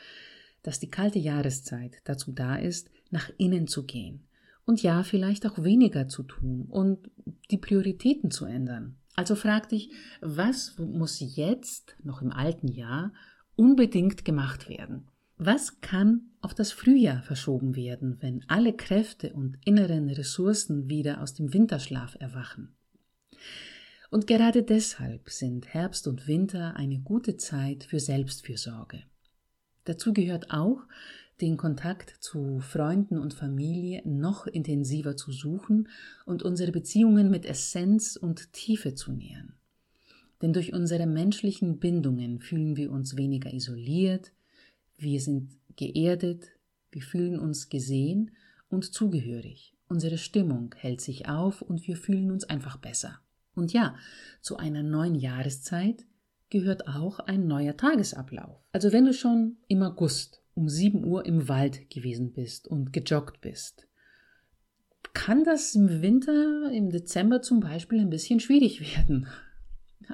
dass 0.63 0.79
die 0.79 0.91
kalte 0.91 1.19
Jahreszeit 1.19 1.97
dazu 2.05 2.31
da 2.33 2.57
ist, 2.57 2.89
nach 3.11 3.31
innen 3.37 3.67
zu 3.67 3.85
gehen, 3.85 4.28
und 4.69 4.83
ja, 4.83 5.03
vielleicht 5.03 5.47
auch 5.47 5.65
weniger 5.65 6.09
zu 6.09 6.23
tun 6.23 6.67
und 6.69 7.11
die 7.51 7.57
Prioritäten 7.57 8.31
zu 8.31 8.45
ändern. 8.45 8.99
Also 9.17 9.35
frag 9.35 9.71
dich, 9.71 9.91
was 10.21 10.77
muss 10.77 11.21
jetzt, 11.21 11.97
noch 12.05 12.21
im 12.21 12.31
alten 12.31 12.69
Jahr, 12.69 13.15
unbedingt 13.57 14.27
gemacht 14.27 14.69
werden? 14.69 15.09
Was 15.39 15.81
kann 15.81 16.33
auf 16.43 16.53
das 16.53 16.73
Frühjahr 16.73 17.23
verschoben 17.23 17.77
werden, 17.77 18.19
wenn 18.21 18.45
alle 18.47 18.75
Kräfte 18.75 19.33
und 19.33 19.57
inneren 19.65 20.11
Ressourcen 20.11 20.91
wieder 20.91 21.23
aus 21.23 21.33
dem 21.33 21.55
Winterschlaf 21.55 22.19
erwachen? 22.21 22.77
Und 24.11 24.27
gerade 24.27 24.63
deshalb 24.63 25.31
sind 25.31 25.73
Herbst 25.73 26.07
und 26.07 26.29
Winter 26.29 26.77
eine 26.77 26.99
gute 27.01 27.39
Zeit 27.39 27.85
für 27.85 28.01
Selbstfürsorge. 28.01 29.03
Dazu 29.85 30.13
gehört 30.13 30.51
auch, 30.51 30.83
den 31.41 31.57
Kontakt 31.57 32.17
zu 32.21 32.61
Freunden 32.61 33.19
und 33.19 33.35
Familie 33.35 34.03
noch 34.05 34.47
intensiver 34.47 35.17
zu 35.17 35.33
suchen 35.33 35.89
und 36.27 36.43
unsere 36.43 36.73
Beziehungen 36.73 37.31
mit 37.31 37.47
Essenz 37.47 38.17
und 38.17 38.53
Tiefe 38.53 38.95
zu 38.95 39.13
nähern. 39.13 39.55
Denn 40.43 40.53
durch 40.53 40.73
unsere 40.73 41.07
menschlichen 41.07 41.79
Bindungen 41.79 42.41
fühlen 42.41 42.77
wir 42.77 42.91
uns 42.93 43.17
weniger 43.17 43.53
isoliert, 43.53 44.33
wir 44.97 45.21
sind 45.21 45.57
geerdet, 45.77 46.51
wir 46.91 47.03
fühlen 47.03 47.39
uns 47.39 47.69
gesehen 47.69 48.33
und 48.69 48.93
zugehörig. 48.93 49.75
Unsere 49.89 50.19
Stimmung 50.19 50.75
hält 50.77 51.01
sich 51.01 51.29
auf 51.29 51.63
und 51.63 51.87
wir 51.87 51.97
fühlen 51.97 52.31
uns 52.31 52.45
einfach 52.45 52.77
besser. 52.77 53.21
Und 53.55 53.73
ja, 53.73 53.97
zu 54.41 54.57
einer 54.57 54.83
neuen 54.83 55.15
Jahreszeit 55.15 56.05
gehört 56.51 56.89
auch 56.89 57.19
ein 57.21 57.47
neuer 57.47 57.77
Tagesablauf. 57.77 58.63
Also 58.73 58.93
wenn 58.93 59.05
du 59.05 59.13
schon 59.13 59.57
im 59.67 59.83
August 59.83 60.43
um 60.59 60.69
7 60.69 61.05
Uhr 61.05 61.25
im 61.25 61.49
Wald 61.49 61.89
gewesen 61.89 62.33
bist 62.33 62.67
und 62.67 62.93
gejoggt 62.93 63.41
bist, 63.41 63.87
kann 65.15 65.45
das 65.45 65.77
im 65.77 66.03
Winter, 66.03 66.71
im 66.73 66.91
Dezember 66.91 67.43
zum 67.43 67.61
Beispiel, 67.61 68.01
ein 68.01 68.11
bisschen 68.11 68.41
schwierig 68.41 68.81
werden. 68.97 69.29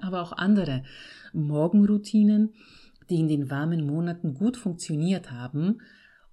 Aber 0.03 0.21
auch 0.21 0.33
andere 0.33 0.85
Morgenroutinen, 1.33 2.53
die 3.09 3.21
in 3.21 3.29
den 3.29 3.51
warmen 3.51 3.87
Monaten 3.87 4.35
gut 4.35 4.59
funktioniert 4.59 5.31
haben, 5.31 5.81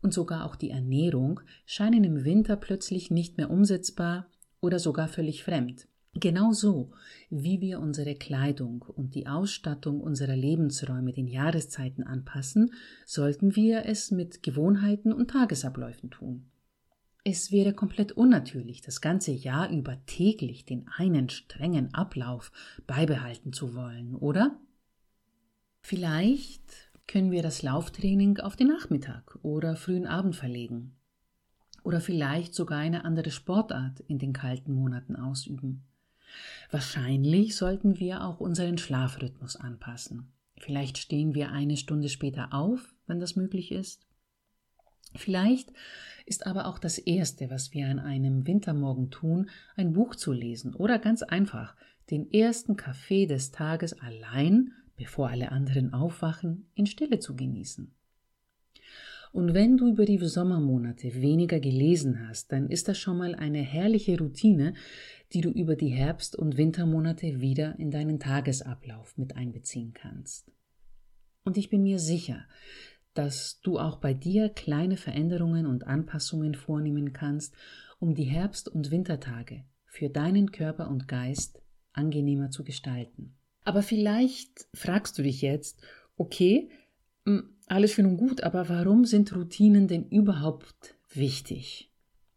und 0.02 0.14
sogar 0.14 0.46
auch 0.46 0.56
die 0.56 0.72
Ernährung 0.72 1.42
scheinen 1.66 2.04
im 2.04 2.26
Winter 2.26 2.56
plötzlich 2.56 3.12
nicht 3.12 3.38
mehr 3.38 3.52
umsetzbar 3.52 4.28
oder 4.60 4.80
sogar 4.80 5.08
völlig 5.08 5.44
fremd. 5.44 5.88
Genauso 6.14 6.92
wie 7.30 7.62
wir 7.62 7.80
unsere 7.80 8.16
Kleidung 8.16 8.82
und 8.82 9.16
die 9.16 9.28
Ausstattung 9.28 10.02
unserer 10.02 10.36
Lebensräume 10.36 11.14
den 11.14 11.28
Jahreszeiten 11.28 12.04
anpassen, 12.04 12.74
sollten 13.06 13.56
wir 13.56 13.86
es 13.86 14.12
mit 14.12 14.44
Gewohnheiten 14.44 15.14
und 15.14 15.32
Tagesabläufen 15.32 16.12
tun. 16.12 16.52
Es 17.24 17.52
wäre 17.52 17.74
komplett 17.74 18.12
unnatürlich, 18.12 18.82
das 18.82 19.00
ganze 19.00 19.32
Jahr 19.32 19.70
über 19.70 20.06
täglich 20.06 20.66
den 20.66 20.88
einen 20.90 21.30
strengen 21.30 21.94
Ablauf 21.94 22.52
beibehalten 22.88 23.54
zu 23.54 23.76
wollen, 23.76 24.16
oder? 24.16 24.60
Vielleicht 25.82 26.92
können 27.08 27.32
wir 27.32 27.44
das 27.44 27.62
Lauftraining 27.62 28.40
auf 28.40 28.56
den 28.56 28.68
Nachmittag 28.68 29.38
oder 29.44 29.76
frühen 29.76 30.08
Abend 30.08 30.36
verlegen. 30.36 30.98
Oder 31.84 32.02
vielleicht 32.02 32.54
sogar 32.54 32.80
eine 32.80 33.06
andere 33.06 33.32
Sportart 33.32 34.02
in 34.02 34.20
den 34.20 34.34
kalten 34.34 34.74
Monaten 34.74 35.16
ausüben. 35.16 35.84
Wahrscheinlich 36.70 37.56
sollten 37.56 38.00
wir 38.00 38.24
auch 38.24 38.40
unseren 38.40 38.78
Schlafrhythmus 38.78 39.56
anpassen. 39.56 40.32
Vielleicht 40.58 40.98
stehen 40.98 41.34
wir 41.34 41.52
eine 41.52 41.78
Stunde 41.78 42.10
später 42.10 42.54
auf, 42.54 42.94
wenn 43.08 43.20
das 43.20 43.36
möglich 43.36 43.72
ist. 43.72 44.06
Vielleicht 45.16 45.74
ist 46.26 46.46
aber 46.46 46.68
auch 46.68 46.80
das 46.80 46.98
Erste, 46.98 47.50
was 47.50 47.74
wir 47.74 47.88
an 47.88 48.00
einem 48.00 48.48
Wintermorgen 48.48 49.10
tun, 49.10 49.50
ein 49.76 49.94
Buch 49.94 50.16
zu 50.16 50.32
lesen 50.32 50.74
oder 50.74 51.00
ganz 51.00 51.24
einfach 51.24 51.76
den 52.10 52.32
ersten 52.32 52.76
Kaffee 52.76 53.26
des 53.26 53.52
Tages 53.52 54.00
allein, 54.00 54.74
bevor 54.96 55.30
alle 55.30 55.52
anderen 55.52 55.94
aufwachen, 55.94 56.70
in 56.76 56.86
Stille 56.86 57.20
zu 57.20 57.36
genießen. 57.36 57.94
Und 59.32 59.54
wenn 59.54 59.78
du 59.78 59.90
über 59.90 60.06
die 60.06 60.18
Sommermonate 60.18 61.22
weniger 61.22 61.60
gelesen 61.60 62.28
hast, 62.28 62.52
dann 62.52 62.70
ist 62.70 62.88
das 62.88 62.98
schon 62.98 63.18
mal 63.18 63.34
eine 63.36 63.62
herrliche 63.62 64.18
Routine, 64.18 64.74
die 65.34 65.42
du 65.42 65.50
über 65.50 65.76
die 65.76 65.90
Herbst- 65.90 66.36
und 66.36 66.58
Wintermonate 66.58 67.40
wieder 67.40 67.80
in 67.80 67.92
deinen 67.92 68.20
Tagesablauf 68.20 69.18
mit 69.18 69.38
einbeziehen 69.38 69.94
kannst. 69.94 70.52
Und 71.46 71.58
ich 71.58 71.70
bin 71.70 71.84
mir 71.84 72.00
sicher, 72.00 72.46
dass 73.14 73.62
du 73.62 73.80
auch 73.80 73.98
bei 73.98 74.14
dir 74.14 74.50
kleine 74.50 74.98
Veränderungen 74.98 75.66
und 75.66 75.88
Anpassungen 75.88 76.56
vornehmen 76.56 77.14
kannst, 77.14 77.56
um 78.00 78.16
die 78.16 78.26
Herbst- 78.26 78.70
und 78.70 78.92
Wintertage 78.92 79.64
für 79.86 80.10
deinen 80.10 80.52
Körper 80.52 80.90
und 80.90 81.08
Geist 81.08 81.62
angenehmer 81.94 82.50
zu 82.50 82.64
gestalten. 82.64 83.36
Aber 83.64 83.84
vielleicht 83.84 84.68
fragst 84.74 85.18
du 85.18 85.24
dich 85.24 85.42
jetzt, 85.42 85.82
okay, 86.18 86.70
alles 87.68 87.94
schön 87.94 88.06
und 88.06 88.18
gut, 88.18 88.44
aber 88.44 88.70
warum 88.70 89.06
sind 89.06 89.36
Routinen 89.36 89.88
denn 89.88 90.08
überhaupt 90.10 90.96
wichtig? 91.14 91.92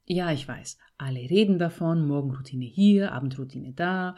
Ja, 0.07 0.33
ich 0.33 0.47
weiß, 0.47 0.79
alle 0.99 1.21
reden 1.31 1.59
davon, 1.59 2.07
Morgenroutine 2.07 2.67
hier, 2.67 3.13
Abendroutine 3.13 3.73
da. 3.73 4.17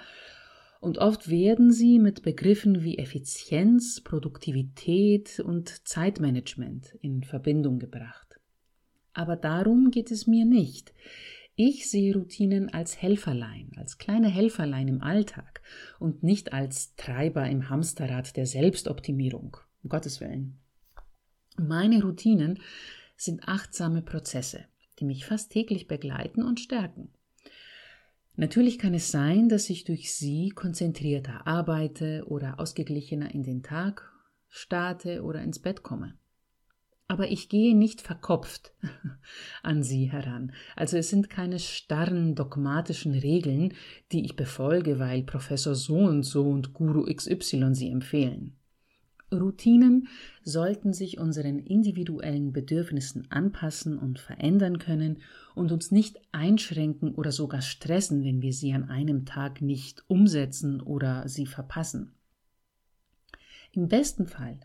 Und 0.81 0.99
oft 0.99 1.31
werden 1.31 1.73
sie 1.73 1.99
mit 1.99 2.23
Begriffen 2.23 2.83
wie 2.83 2.99
Effizienz, 2.99 4.03
Produktivität 4.03 5.41
und 5.41 5.89
Zeitmanagement 5.89 6.95
in 7.01 7.23
Verbindung 7.23 7.79
gebracht. 7.79 8.39
Aber 9.15 9.37
darum 9.37 9.91
geht 9.91 10.11
es 10.11 10.27
mir 10.27 10.45
nicht. 10.45 10.93
Ich 11.55 11.89
sehe 11.89 12.15
Routinen 12.15 12.69
als 12.69 13.01
Helferlein, 13.01 13.71
als 13.77 13.97
kleine 13.97 14.29
Helferlein 14.29 14.89
im 14.89 15.03
Alltag 15.03 15.63
und 15.99 16.23
nicht 16.23 16.53
als 16.53 16.95
Treiber 16.97 17.49
im 17.49 17.71
Hamsterrad 17.71 18.37
der 18.37 18.45
Selbstoptimierung. 18.45 19.57
Um 19.87 19.89
Gottes 19.89 20.21
Willen. 20.21 20.59
Meine 21.57 22.03
Routinen 22.03 22.59
sind 23.17 23.47
achtsame 23.47 24.03
Prozesse, 24.03 24.65
die 24.99 25.05
mich 25.05 25.25
fast 25.25 25.53
täglich 25.53 25.87
begleiten 25.87 26.43
und 26.43 26.59
stärken. 26.59 27.11
Natürlich 28.35 28.81
kann 28.81 28.95
es 28.95 29.13
sein, 29.13 29.49
dass 29.49 29.71
ich 29.71 29.85
durch 29.85 30.13
sie 30.13 30.49
konzentrierter 30.49 31.47
arbeite 31.47 32.25
oder 32.27 32.59
ausgeglichener 32.59 33.33
in 33.33 33.45
den 33.45 33.63
Tag 33.63 34.13
starte 34.49 35.23
oder 35.23 35.41
ins 35.43 35.61
Bett 35.61 35.85
komme. 35.85 36.19
Aber 37.07 37.31
ich 37.31 37.49
gehe 37.49 37.77
nicht 37.77 38.01
verkopft 38.01 38.73
an 39.63 39.85
sie 39.85 40.11
heran. 40.11 40.53
Also 40.75 40.97
es 40.97 41.11
sind 41.11 41.31
keine 41.31 41.61
starren 41.61 42.35
dogmatischen 42.35 43.15
Regeln, 43.15 43.73
die 44.11 44.25
ich 44.25 44.35
befolge, 44.35 44.99
weil 44.99 45.23
Professor 45.23 45.77
so 45.77 45.99
und 45.99 46.25
so 46.25 46.51
und 46.51 46.75
Guru 46.75 47.05
XY 47.05 47.73
sie 47.73 47.93
empfehlen. 47.93 48.57
Routinen 49.33 50.09
sollten 50.43 50.93
sich 50.93 51.19
unseren 51.19 51.59
individuellen 51.59 52.53
Bedürfnissen 52.53 53.31
anpassen 53.31 53.99
und 53.99 54.21
verändern 54.21 54.79
können 54.79 55.19
und 55.55 55.73
uns 55.73 55.91
nicht 55.91 56.21
einschränken 56.33 57.15
oder 57.15 57.33
sogar 57.33 57.63
stressen, 57.63 58.25
wenn 58.25 58.41
wir 58.41 58.53
sie 58.53 58.73
an 58.73 58.85
einem 58.85 59.25
Tag 59.25 59.63
nicht 59.63 60.05
umsetzen 60.07 60.81
oder 60.81 61.29
sie 61.29 61.47
verpassen. 61.47 62.13
Im 63.73 63.89
besten 63.89 64.27
Fall 64.27 64.59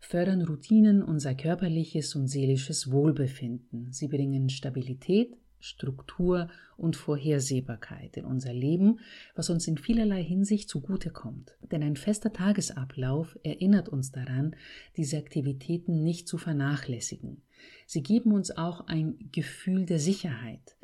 fördern 0.00 0.42
Routinen 0.42 1.02
unser 1.02 1.34
körperliches 1.34 2.14
und 2.14 2.28
seelisches 2.28 2.90
Wohlbefinden. 2.90 3.92
Sie 3.92 4.08
bringen 4.08 4.50
Stabilität, 4.50 5.36
Struktur 5.60 6.48
und 6.76 6.96
Vorhersehbarkeit 6.96 8.16
in 8.16 8.24
unser 8.24 8.52
Leben, 8.52 9.00
was 9.34 9.50
uns 9.50 9.66
in 9.66 9.78
vielerlei 9.78 10.22
Hinsicht 10.22 10.68
zugutekommt. 10.68 11.56
Denn 11.70 11.82
ein 11.82 11.96
fester 11.96 12.32
Tagesablauf 12.32 13.38
erinnert 13.42 13.88
uns 13.88 14.12
daran, 14.12 14.54
diese 14.96 15.18
Aktivitäten 15.18 16.02
nicht 16.02 16.28
zu 16.28 16.38
vernachlässigen. 16.38 17.42
Sie 17.86 18.02
geben 18.02 18.32
uns 18.32 18.56
auch 18.56 18.86
ein 18.86 19.30
Gefühl 19.32 19.86
der 19.86 19.98
Sicherheit. 19.98 20.76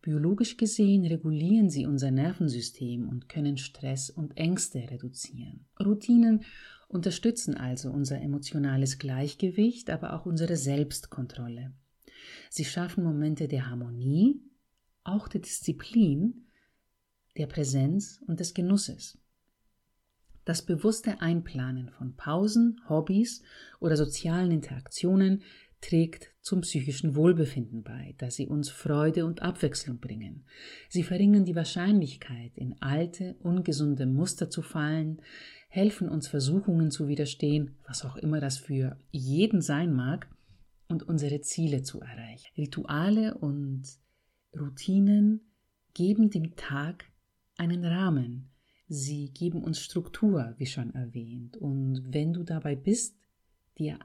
Biologisch 0.00 0.56
gesehen 0.56 1.06
regulieren 1.06 1.70
sie 1.70 1.86
unser 1.86 2.10
Nervensystem 2.10 3.08
und 3.08 3.28
können 3.28 3.56
Stress 3.56 4.10
und 4.10 4.36
Ängste 4.36 4.78
reduzieren. 4.90 5.66
Routinen 5.78 6.44
unterstützen 6.88 7.56
also 7.56 7.90
unser 7.90 8.20
emotionales 8.20 8.98
Gleichgewicht, 8.98 9.90
aber 9.90 10.14
auch 10.14 10.26
unsere 10.26 10.56
Selbstkontrolle. 10.56 11.72
Sie 12.50 12.64
schaffen 12.64 13.04
Momente 13.04 13.48
der 13.48 13.68
Harmonie, 13.68 14.40
auch 15.04 15.28
der 15.28 15.40
Disziplin, 15.40 16.46
der 17.36 17.46
Präsenz 17.46 18.20
und 18.26 18.40
des 18.40 18.54
Genusses. 18.54 19.18
Das 20.44 20.62
bewusste 20.62 21.20
Einplanen 21.20 21.90
von 21.90 22.16
Pausen, 22.16 22.80
Hobbys 22.88 23.42
oder 23.78 23.96
sozialen 23.96 24.50
Interaktionen 24.50 25.42
trägt 25.80 26.32
zum 26.40 26.62
psychischen 26.62 27.14
Wohlbefinden 27.14 27.82
bei, 27.82 28.14
da 28.18 28.30
sie 28.30 28.46
uns 28.46 28.70
Freude 28.70 29.26
und 29.26 29.42
Abwechslung 29.42 29.98
bringen. 29.98 30.44
Sie 30.88 31.02
verringern 31.02 31.44
die 31.44 31.56
Wahrscheinlichkeit, 31.56 32.52
in 32.56 32.80
alte, 32.80 33.36
ungesunde 33.40 34.06
Muster 34.06 34.48
zu 34.48 34.62
fallen, 34.62 35.20
helfen 35.68 36.08
uns 36.08 36.28
Versuchungen 36.28 36.90
zu 36.90 37.08
widerstehen, 37.08 37.76
was 37.86 38.04
auch 38.04 38.16
immer 38.16 38.40
das 38.40 38.58
für 38.58 38.96
jeden 39.10 39.60
sein 39.60 39.92
mag, 39.92 40.28
und 40.88 41.02
unsere 41.02 41.40
Ziele 41.40 41.82
zu 41.82 42.00
erreichen. 42.00 42.46
Rituale 42.56 43.34
und 43.38 43.82
Routinen 44.58 45.40
geben 45.94 46.30
dem 46.30 46.56
Tag 46.56 47.04
einen 47.56 47.84
Rahmen, 47.84 48.52
Sie 48.92 49.30
geben 49.30 49.64
uns 49.64 49.80
Struktur, 49.80 50.54
wie 50.58 50.66
schon 50.66 50.94
erwähnt. 50.94 51.56
Und 51.56 52.12
wenn 52.12 52.34
du 52.34 52.44
dabei 52.44 52.76
bist, 52.76 53.16
dir 53.78 53.98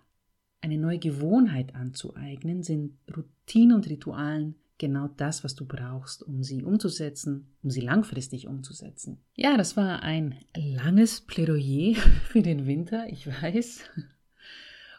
eine 0.62 0.78
neue 0.78 0.98
Gewohnheit 0.98 1.76
anzueignen, 1.76 2.63
sind 2.63 2.98
Routinen 3.13 3.76
und 3.76 3.90
Ritualen 3.90 4.56
genau 4.78 5.10
das, 5.10 5.44
was 5.44 5.56
du 5.56 5.66
brauchst, 5.66 6.24
um 6.24 6.42
sie 6.42 6.63
umzusetzen, 6.63 7.50
um 7.63 7.70
sie 7.70 7.82
langfristig 7.82 8.48
umzusetzen. 8.48 9.18
Ja, 9.36 9.58
das 9.58 9.76
war 9.76 10.04
ein 10.04 10.36
langes 10.56 11.20
Plädoyer 11.20 11.96
für 12.24 12.42
den 12.42 12.66
Winter, 12.66 13.10
ich 13.10 13.28
weiß. 13.28 13.82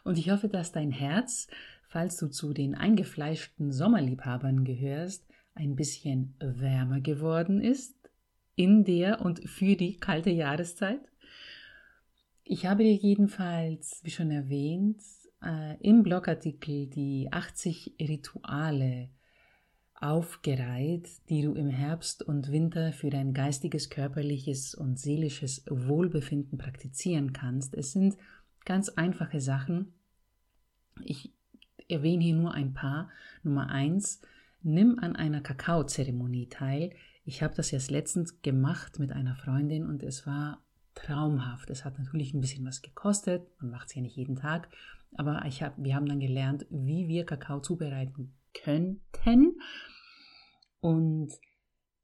Und 0.03 0.17
ich 0.17 0.29
hoffe, 0.29 0.47
dass 0.47 0.71
dein 0.71 0.91
Herz, 0.91 1.47
falls 1.87 2.17
du 2.17 2.27
zu 2.27 2.53
den 2.53 2.75
eingefleischten 2.75 3.71
Sommerliebhabern 3.71 4.63
gehörst, 4.63 5.25
ein 5.55 5.75
bisschen 5.75 6.35
wärmer 6.39 7.01
geworden 7.01 7.61
ist 7.61 7.95
in 8.55 8.83
der 8.83 9.21
und 9.21 9.47
für 9.47 9.75
die 9.75 9.97
kalte 9.97 10.29
Jahreszeit. 10.29 11.01
Ich 12.43 12.65
habe 12.65 12.83
dir 12.83 12.93
jedenfalls, 12.93 14.01
wie 14.03 14.09
schon 14.09 14.31
erwähnt, 14.31 15.01
äh, 15.41 15.77
im 15.79 16.03
Blogartikel 16.03 16.87
die 16.87 17.29
80 17.31 17.95
Rituale 18.01 19.09
aufgereiht, 19.93 21.09
die 21.29 21.41
du 21.41 21.53
im 21.53 21.69
Herbst 21.69 22.23
und 22.23 22.51
Winter 22.51 22.93
für 22.93 23.09
dein 23.09 23.33
geistiges, 23.33 23.89
körperliches 23.89 24.73
und 24.73 24.97
seelisches 24.99 25.63
Wohlbefinden 25.69 26.57
praktizieren 26.57 27.33
kannst. 27.33 27.75
Es 27.75 27.91
sind 27.91 28.17
ganz 28.65 28.89
einfache 28.89 29.39
Sachen. 29.41 29.93
Ich 31.03 31.33
erwähne 31.87 32.23
hier 32.23 32.35
nur 32.35 32.53
ein 32.53 32.73
paar. 32.73 33.09
Nummer 33.43 33.69
eins, 33.69 34.21
nimm 34.61 34.99
an 34.99 35.15
einer 35.15 35.41
Kakaozeremonie 35.41 36.47
teil. 36.49 36.91
Ich 37.25 37.43
habe 37.43 37.55
das 37.55 37.71
jetzt 37.71 37.91
letztens 37.91 38.41
gemacht 38.41 38.99
mit 38.99 39.11
einer 39.11 39.35
Freundin 39.35 39.85
und 39.85 40.03
es 40.03 40.25
war 40.25 40.63
traumhaft. 40.95 41.69
Es 41.69 41.85
hat 41.85 41.97
natürlich 41.97 42.33
ein 42.33 42.41
bisschen 42.41 42.65
was 42.65 42.81
gekostet. 42.81 43.47
Man 43.61 43.71
macht 43.71 43.87
es 43.87 43.95
ja 43.95 44.01
nicht 44.01 44.15
jeden 44.15 44.35
Tag. 44.35 44.69
Aber 45.15 45.43
ich 45.45 45.63
hab, 45.63 45.73
wir 45.77 45.95
haben 45.95 46.05
dann 46.05 46.19
gelernt, 46.19 46.65
wie 46.69 47.07
wir 47.07 47.25
Kakao 47.25 47.61
zubereiten 47.61 48.33
könnten. 48.53 49.59
Und 50.81 51.31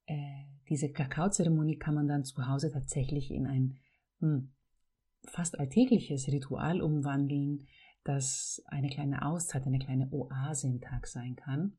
äh, 0.06 0.46
diese 0.70 0.92
Kakaozeremonie 0.92 1.78
kann 1.78 1.96
man 1.96 2.08
dann 2.08 2.24
zu 2.24 2.48
Hause 2.48 2.72
tatsächlich 2.72 3.32
in 3.32 3.46
ein 3.46 3.78
hm, 4.20 4.52
fast 5.30 5.60
alltägliches 5.60 6.28
Ritual 6.28 6.82
umwandeln, 6.82 7.68
das 8.04 8.64
eine 8.68 8.90
kleine 8.90 9.26
Auszeit, 9.26 9.66
eine 9.66 9.80
kleine 9.80 10.12
Oase 10.12 10.68
im 10.68 10.82
Tag 10.82 11.08
sein 11.08 11.36
kann. 11.36 11.74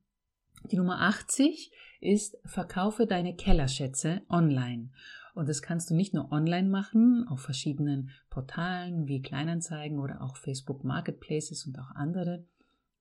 Die 0.70 0.76
Nummer 0.76 1.02
80 1.02 1.70
ist 2.00 2.38
Verkaufe 2.44 3.06
deine 3.06 3.36
Kellerschätze 3.36 4.22
online. 4.28 4.90
Und 5.34 5.48
das 5.48 5.60
kannst 5.60 5.90
du 5.90 5.94
nicht 5.94 6.14
nur 6.14 6.32
online 6.32 6.68
machen, 6.68 7.26
auf 7.28 7.40
verschiedenen 7.40 8.10
Portalen 8.30 9.06
wie 9.06 9.20
Kleinanzeigen 9.20 9.98
oder 9.98 10.22
auch 10.22 10.36
Facebook 10.36 10.82
Marketplaces 10.82 11.66
und 11.66 11.78
auch 11.78 11.90
andere, 11.94 12.44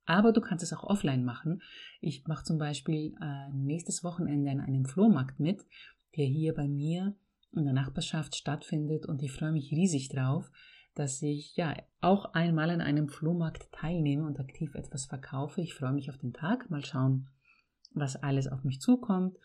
aber 0.06 0.32
du 0.32 0.42
kannst 0.42 0.64
es 0.64 0.74
auch 0.74 0.84
offline 0.84 1.26
machen. 1.26 1.62
Ich 2.00 2.28
mache 2.28 2.44
zum 2.44 2.58
Beispiel 2.58 3.16
äh, 3.22 3.50
nächstes 3.54 4.04
Wochenende 4.04 4.52
an 4.52 4.62
einem 4.62 4.86
Flohmarkt 4.86 5.40
mit, 5.40 5.66
der 6.16 6.26
hier 6.26 6.54
bei 6.54 6.68
mir 6.68 7.16
in 7.58 7.66
der 7.66 7.74
Nachbarschaft 7.74 8.36
stattfindet 8.36 9.06
und 9.06 9.22
ich 9.22 9.32
freue 9.32 9.52
mich 9.52 9.72
riesig 9.72 10.10
drauf, 10.10 10.52
dass 10.94 11.22
ich 11.22 11.56
ja 11.56 11.76
auch 12.02 12.34
einmal 12.34 12.70
an 12.70 12.82
einem 12.82 13.10
Flohmarkt 13.10 13.72
teilnehme 13.72 14.26
und 14.26 14.40
aktiv 14.40 14.76
etwas 14.76 15.06
verkaufe. 15.06 15.62
Ich 15.62 15.74
freue 15.74 15.94
mich 15.94 16.10
auf 16.10 16.18
den 16.18 16.34
Tag, 16.34 16.70
mal 16.70 16.86
schauen, 16.86 17.28
was 17.94 18.16
alles 18.16 18.48
auf 18.48 18.64
mich 18.64 18.80
zukommt 18.80 19.38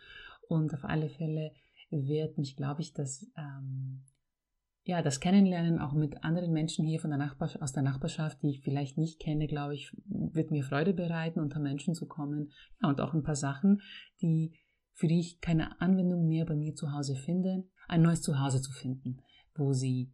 und 0.48 0.72
auf 0.74 0.84
alle 0.84 1.08
Fälle 1.08 1.52
wird 1.90 2.38
mich, 2.38 2.56
glaube 2.56 2.82
ich, 2.82 2.92
das 2.92 3.30
ähm, 3.36 4.04
ja, 4.84 5.02
das 5.02 5.20
Kennenlernen 5.20 5.78
auch 5.78 5.92
mit 5.92 6.24
anderen 6.24 6.52
Menschen 6.52 6.86
hier 6.86 7.00
von 7.00 7.10
der 7.10 7.18
Nachbar 7.18 7.50
aus 7.60 7.72
der 7.72 7.82
Nachbarschaft, 7.82 8.42
die 8.42 8.50
ich 8.50 8.60
vielleicht 8.60 8.96
nicht 8.96 9.20
kenne, 9.20 9.46
glaube 9.46 9.74
ich, 9.74 9.94
wird 10.06 10.50
mir 10.50 10.64
Freude 10.64 10.94
bereiten, 10.94 11.40
unter 11.40 11.60
Menschen 11.60 11.94
zu 11.94 12.06
kommen. 12.06 12.50
Ja, 12.82 12.88
und 12.88 13.00
auch 13.00 13.12
ein 13.12 13.22
paar 13.22 13.36
Sachen, 13.36 13.82
die, 14.22 14.58
für 14.94 15.06
die 15.06 15.20
ich 15.20 15.40
keine 15.40 15.80
Anwendung 15.80 16.26
mehr 16.26 16.46
bei 16.46 16.56
mir 16.56 16.74
zu 16.74 16.92
Hause 16.92 17.14
finde, 17.14 17.64
ein 17.90 18.02
neues 18.02 18.22
Zuhause 18.22 18.62
zu 18.62 18.72
finden, 18.72 19.20
wo 19.54 19.72
sie 19.72 20.12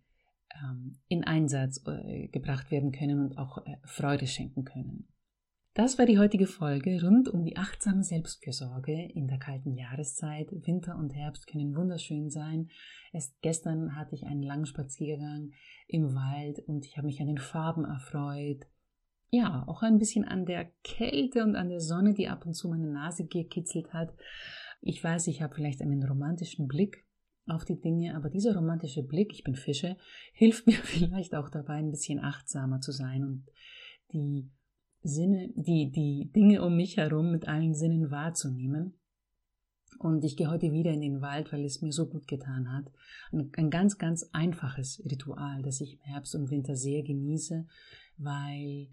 ähm, 0.62 0.98
in 1.08 1.24
Einsatz 1.24 1.82
äh, 1.86 2.28
gebracht 2.28 2.70
werden 2.70 2.92
können 2.92 3.20
und 3.20 3.38
auch 3.38 3.58
äh, 3.66 3.76
Freude 3.84 4.26
schenken 4.26 4.64
können. 4.64 5.08
Das 5.74 5.98
war 5.98 6.06
die 6.06 6.18
heutige 6.18 6.46
Folge 6.46 7.02
rund 7.02 7.28
um 7.28 7.44
die 7.44 7.58
achtsame 7.58 8.02
Selbstfürsorge 8.02 9.10
in 9.12 9.28
der 9.28 9.38
kalten 9.38 9.74
Jahreszeit. 9.74 10.48
Winter 10.50 10.96
und 10.96 11.14
Herbst 11.14 11.46
können 11.46 11.76
wunderschön 11.76 12.30
sein. 12.30 12.70
Erst 13.12 13.38
gestern 13.42 13.94
hatte 13.94 14.14
ich 14.14 14.24
einen 14.24 14.42
langen 14.42 14.64
Spaziergang 14.64 15.50
im 15.86 16.14
Wald 16.14 16.60
und 16.66 16.86
ich 16.86 16.96
habe 16.96 17.06
mich 17.06 17.20
an 17.20 17.26
den 17.26 17.36
Farben 17.36 17.84
erfreut. 17.84 18.64
Ja, 19.28 19.64
auch 19.66 19.82
ein 19.82 19.98
bisschen 19.98 20.24
an 20.24 20.46
der 20.46 20.64
Kälte 20.82 21.42
und 21.42 21.56
an 21.56 21.68
der 21.68 21.80
Sonne, 21.80 22.14
die 22.14 22.28
ab 22.28 22.46
und 22.46 22.54
zu 22.54 22.68
meine 22.68 22.90
Nase 22.90 23.26
gekitzelt 23.26 23.92
hat. 23.92 24.14
Ich 24.80 25.04
weiß, 25.04 25.26
ich 25.26 25.42
habe 25.42 25.54
vielleicht 25.54 25.82
einen 25.82 26.02
romantischen 26.02 26.68
Blick 26.68 27.05
auf 27.46 27.64
die 27.64 27.80
Dinge, 27.80 28.16
aber 28.16 28.28
dieser 28.28 28.54
romantische 28.54 29.02
Blick, 29.02 29.32
ich 29.32 29.44
bin 29.44 29.54
Fische, 29.54 29.96
hilft 30.32 30.66
mir 30.66 30.74
vielleicht 30.82 31.34
auch 31.34 31.48
dabei, 31.48 31.74
ein 31.74 31.90
bisschen 31.90 32.20
achtsamer 32.20 32.80
zu 32.80 32.92
sein 32.92 33.24
und 33.24 33.46
die 34.12 34.50
Sinne, 35.02 35.50
die, 35.54 35.90
die 35.90 36.30
Dinge 36.34 36.64
um 36.64 36.76
mich 36.76 36.96
herum 36.96 37.30
mit 37.30 37.46
allen 37.46 37.74
Sinnen 37.74 38.10
wahrzunehmen. 38.10 38.94
Und 39.98 40.24
ich 40.24 40.36
gehe 40.36 40.50
heute 40.50 40.72
wieder 40.72 40.90
in 40.90 41.00
den 41.00 41.20
Wald, 41.22 41.52
weil 41.52 41.64
es 41.64 41.80
mir 41.80 41.92
so 41.92 42.06
gut 42.06 42.26
getan 42.26 42.70
hat. 42.70 42.92
Ein, 43.32 43.50
ein 43.56 43.70
ganz, 43.70 43.98
ganz 43.98 44.28
einfaches 44.32 45.02
Ritual, 45.10 45.62
das 45.62 45.80
ich 45.80 45.94
im 45.94 46.00
Herbst 46.00 46.34
und 46.34 46.50
Winter 46.50 46.76
sehr 46.76 47.02
genieße, 47.02 47.66
weil 48.18 48.88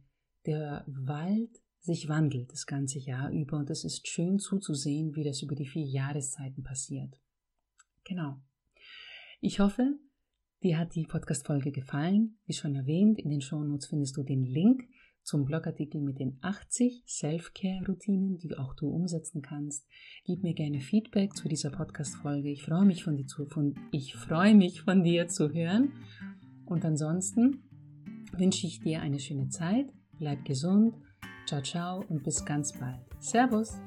der 0.46 0.86
Wald 0.88 1.50
sich 1.80 2.08
wandelt 2.08 2.52
das 2.52 2.66
ganze 2.66 3.00
Jahr 3.00 3.30
über 3.32 3.58
und 3.58 3.70
es 3.70 3.84
ist 3.84 4.08
schön 4.08 4.40
zuzusehen, 4.40 5.16
wie 5.16 5.24
das 5.24 5.42
über 5.42 5.56
die 5.56 5.68
vier 5.68 5.86
Jahreszeiten 5.86 6.64
passiert. 6.64 7.20
Genau. 8.04 8.38
Ich 9.42 9.60
hoffe, 9.60 9.98
dir 10.62 10.78
hat 10.78 10.96
die 10.96 11.06
Podcast-Folge 11.06 11.72
gefallen. 11.72 12.38
Wie 12.46 12.54
schon 12.54 12.76
erwähnt, 12.76 13.20
in 13.20 13.30
den 13.30 13.42
Shownotes 13.42 13.88
findest 13.88 14.18
du 14.18 14.24
den 14.24 14.44
Link 14.44 14.88
zum 15.24 15.46
Blogartikel 15.46 16.02
mit 16.02 16.20
den 16.20 16.38
80 16.42 17.04
Self-Care-Routinen, 17.08 18.38
die 18.38 18.58
auch 18.58 18.76
du 18.76 18.90
umsetzen 18.90 19.42
kannst. 19.42 19.88
Gib 20.26 20.44
mir 20.44 20.54
gerne 20.54 20.82
Feedback 20.82 21.36
zu 21.36 21.48
dieser 21.48 21.72
Podcast-Folge. 21.72 22.50
Ich 22.50 22.64
freue 22.64 22.86
mich 22.86 23.04
von 23.04 23.16
dir 23.16 23.26
zu, 23.26 23.46
von, 23.46 23.76
ich 23.92 24.16
freue 24.16 24.56
mich 24.56 24.82
von 24.82 25.04
dir 25.04 25.28
zu 25.28 25.54
hören. 25.54 25.94
Und 26.66 26.86
ansonsten 26.86 27.64
wünsche 28.34 28.68
ich 28.68 28.82
dir 28.82 29.02
eine 29.02 29.20
schöne 29.20 29.50
Zeit. 29.50 29.88
Bleib 30.18 30.46
gesund. 30.46 30.96
Ciao, 31.46 31.62
ciao 31.62 32.04
und 32.08 32.24
bis 32.24 32.46
ganz 32.46 32.78
bald. 32.78 33.06
Servus. 33.20 33.78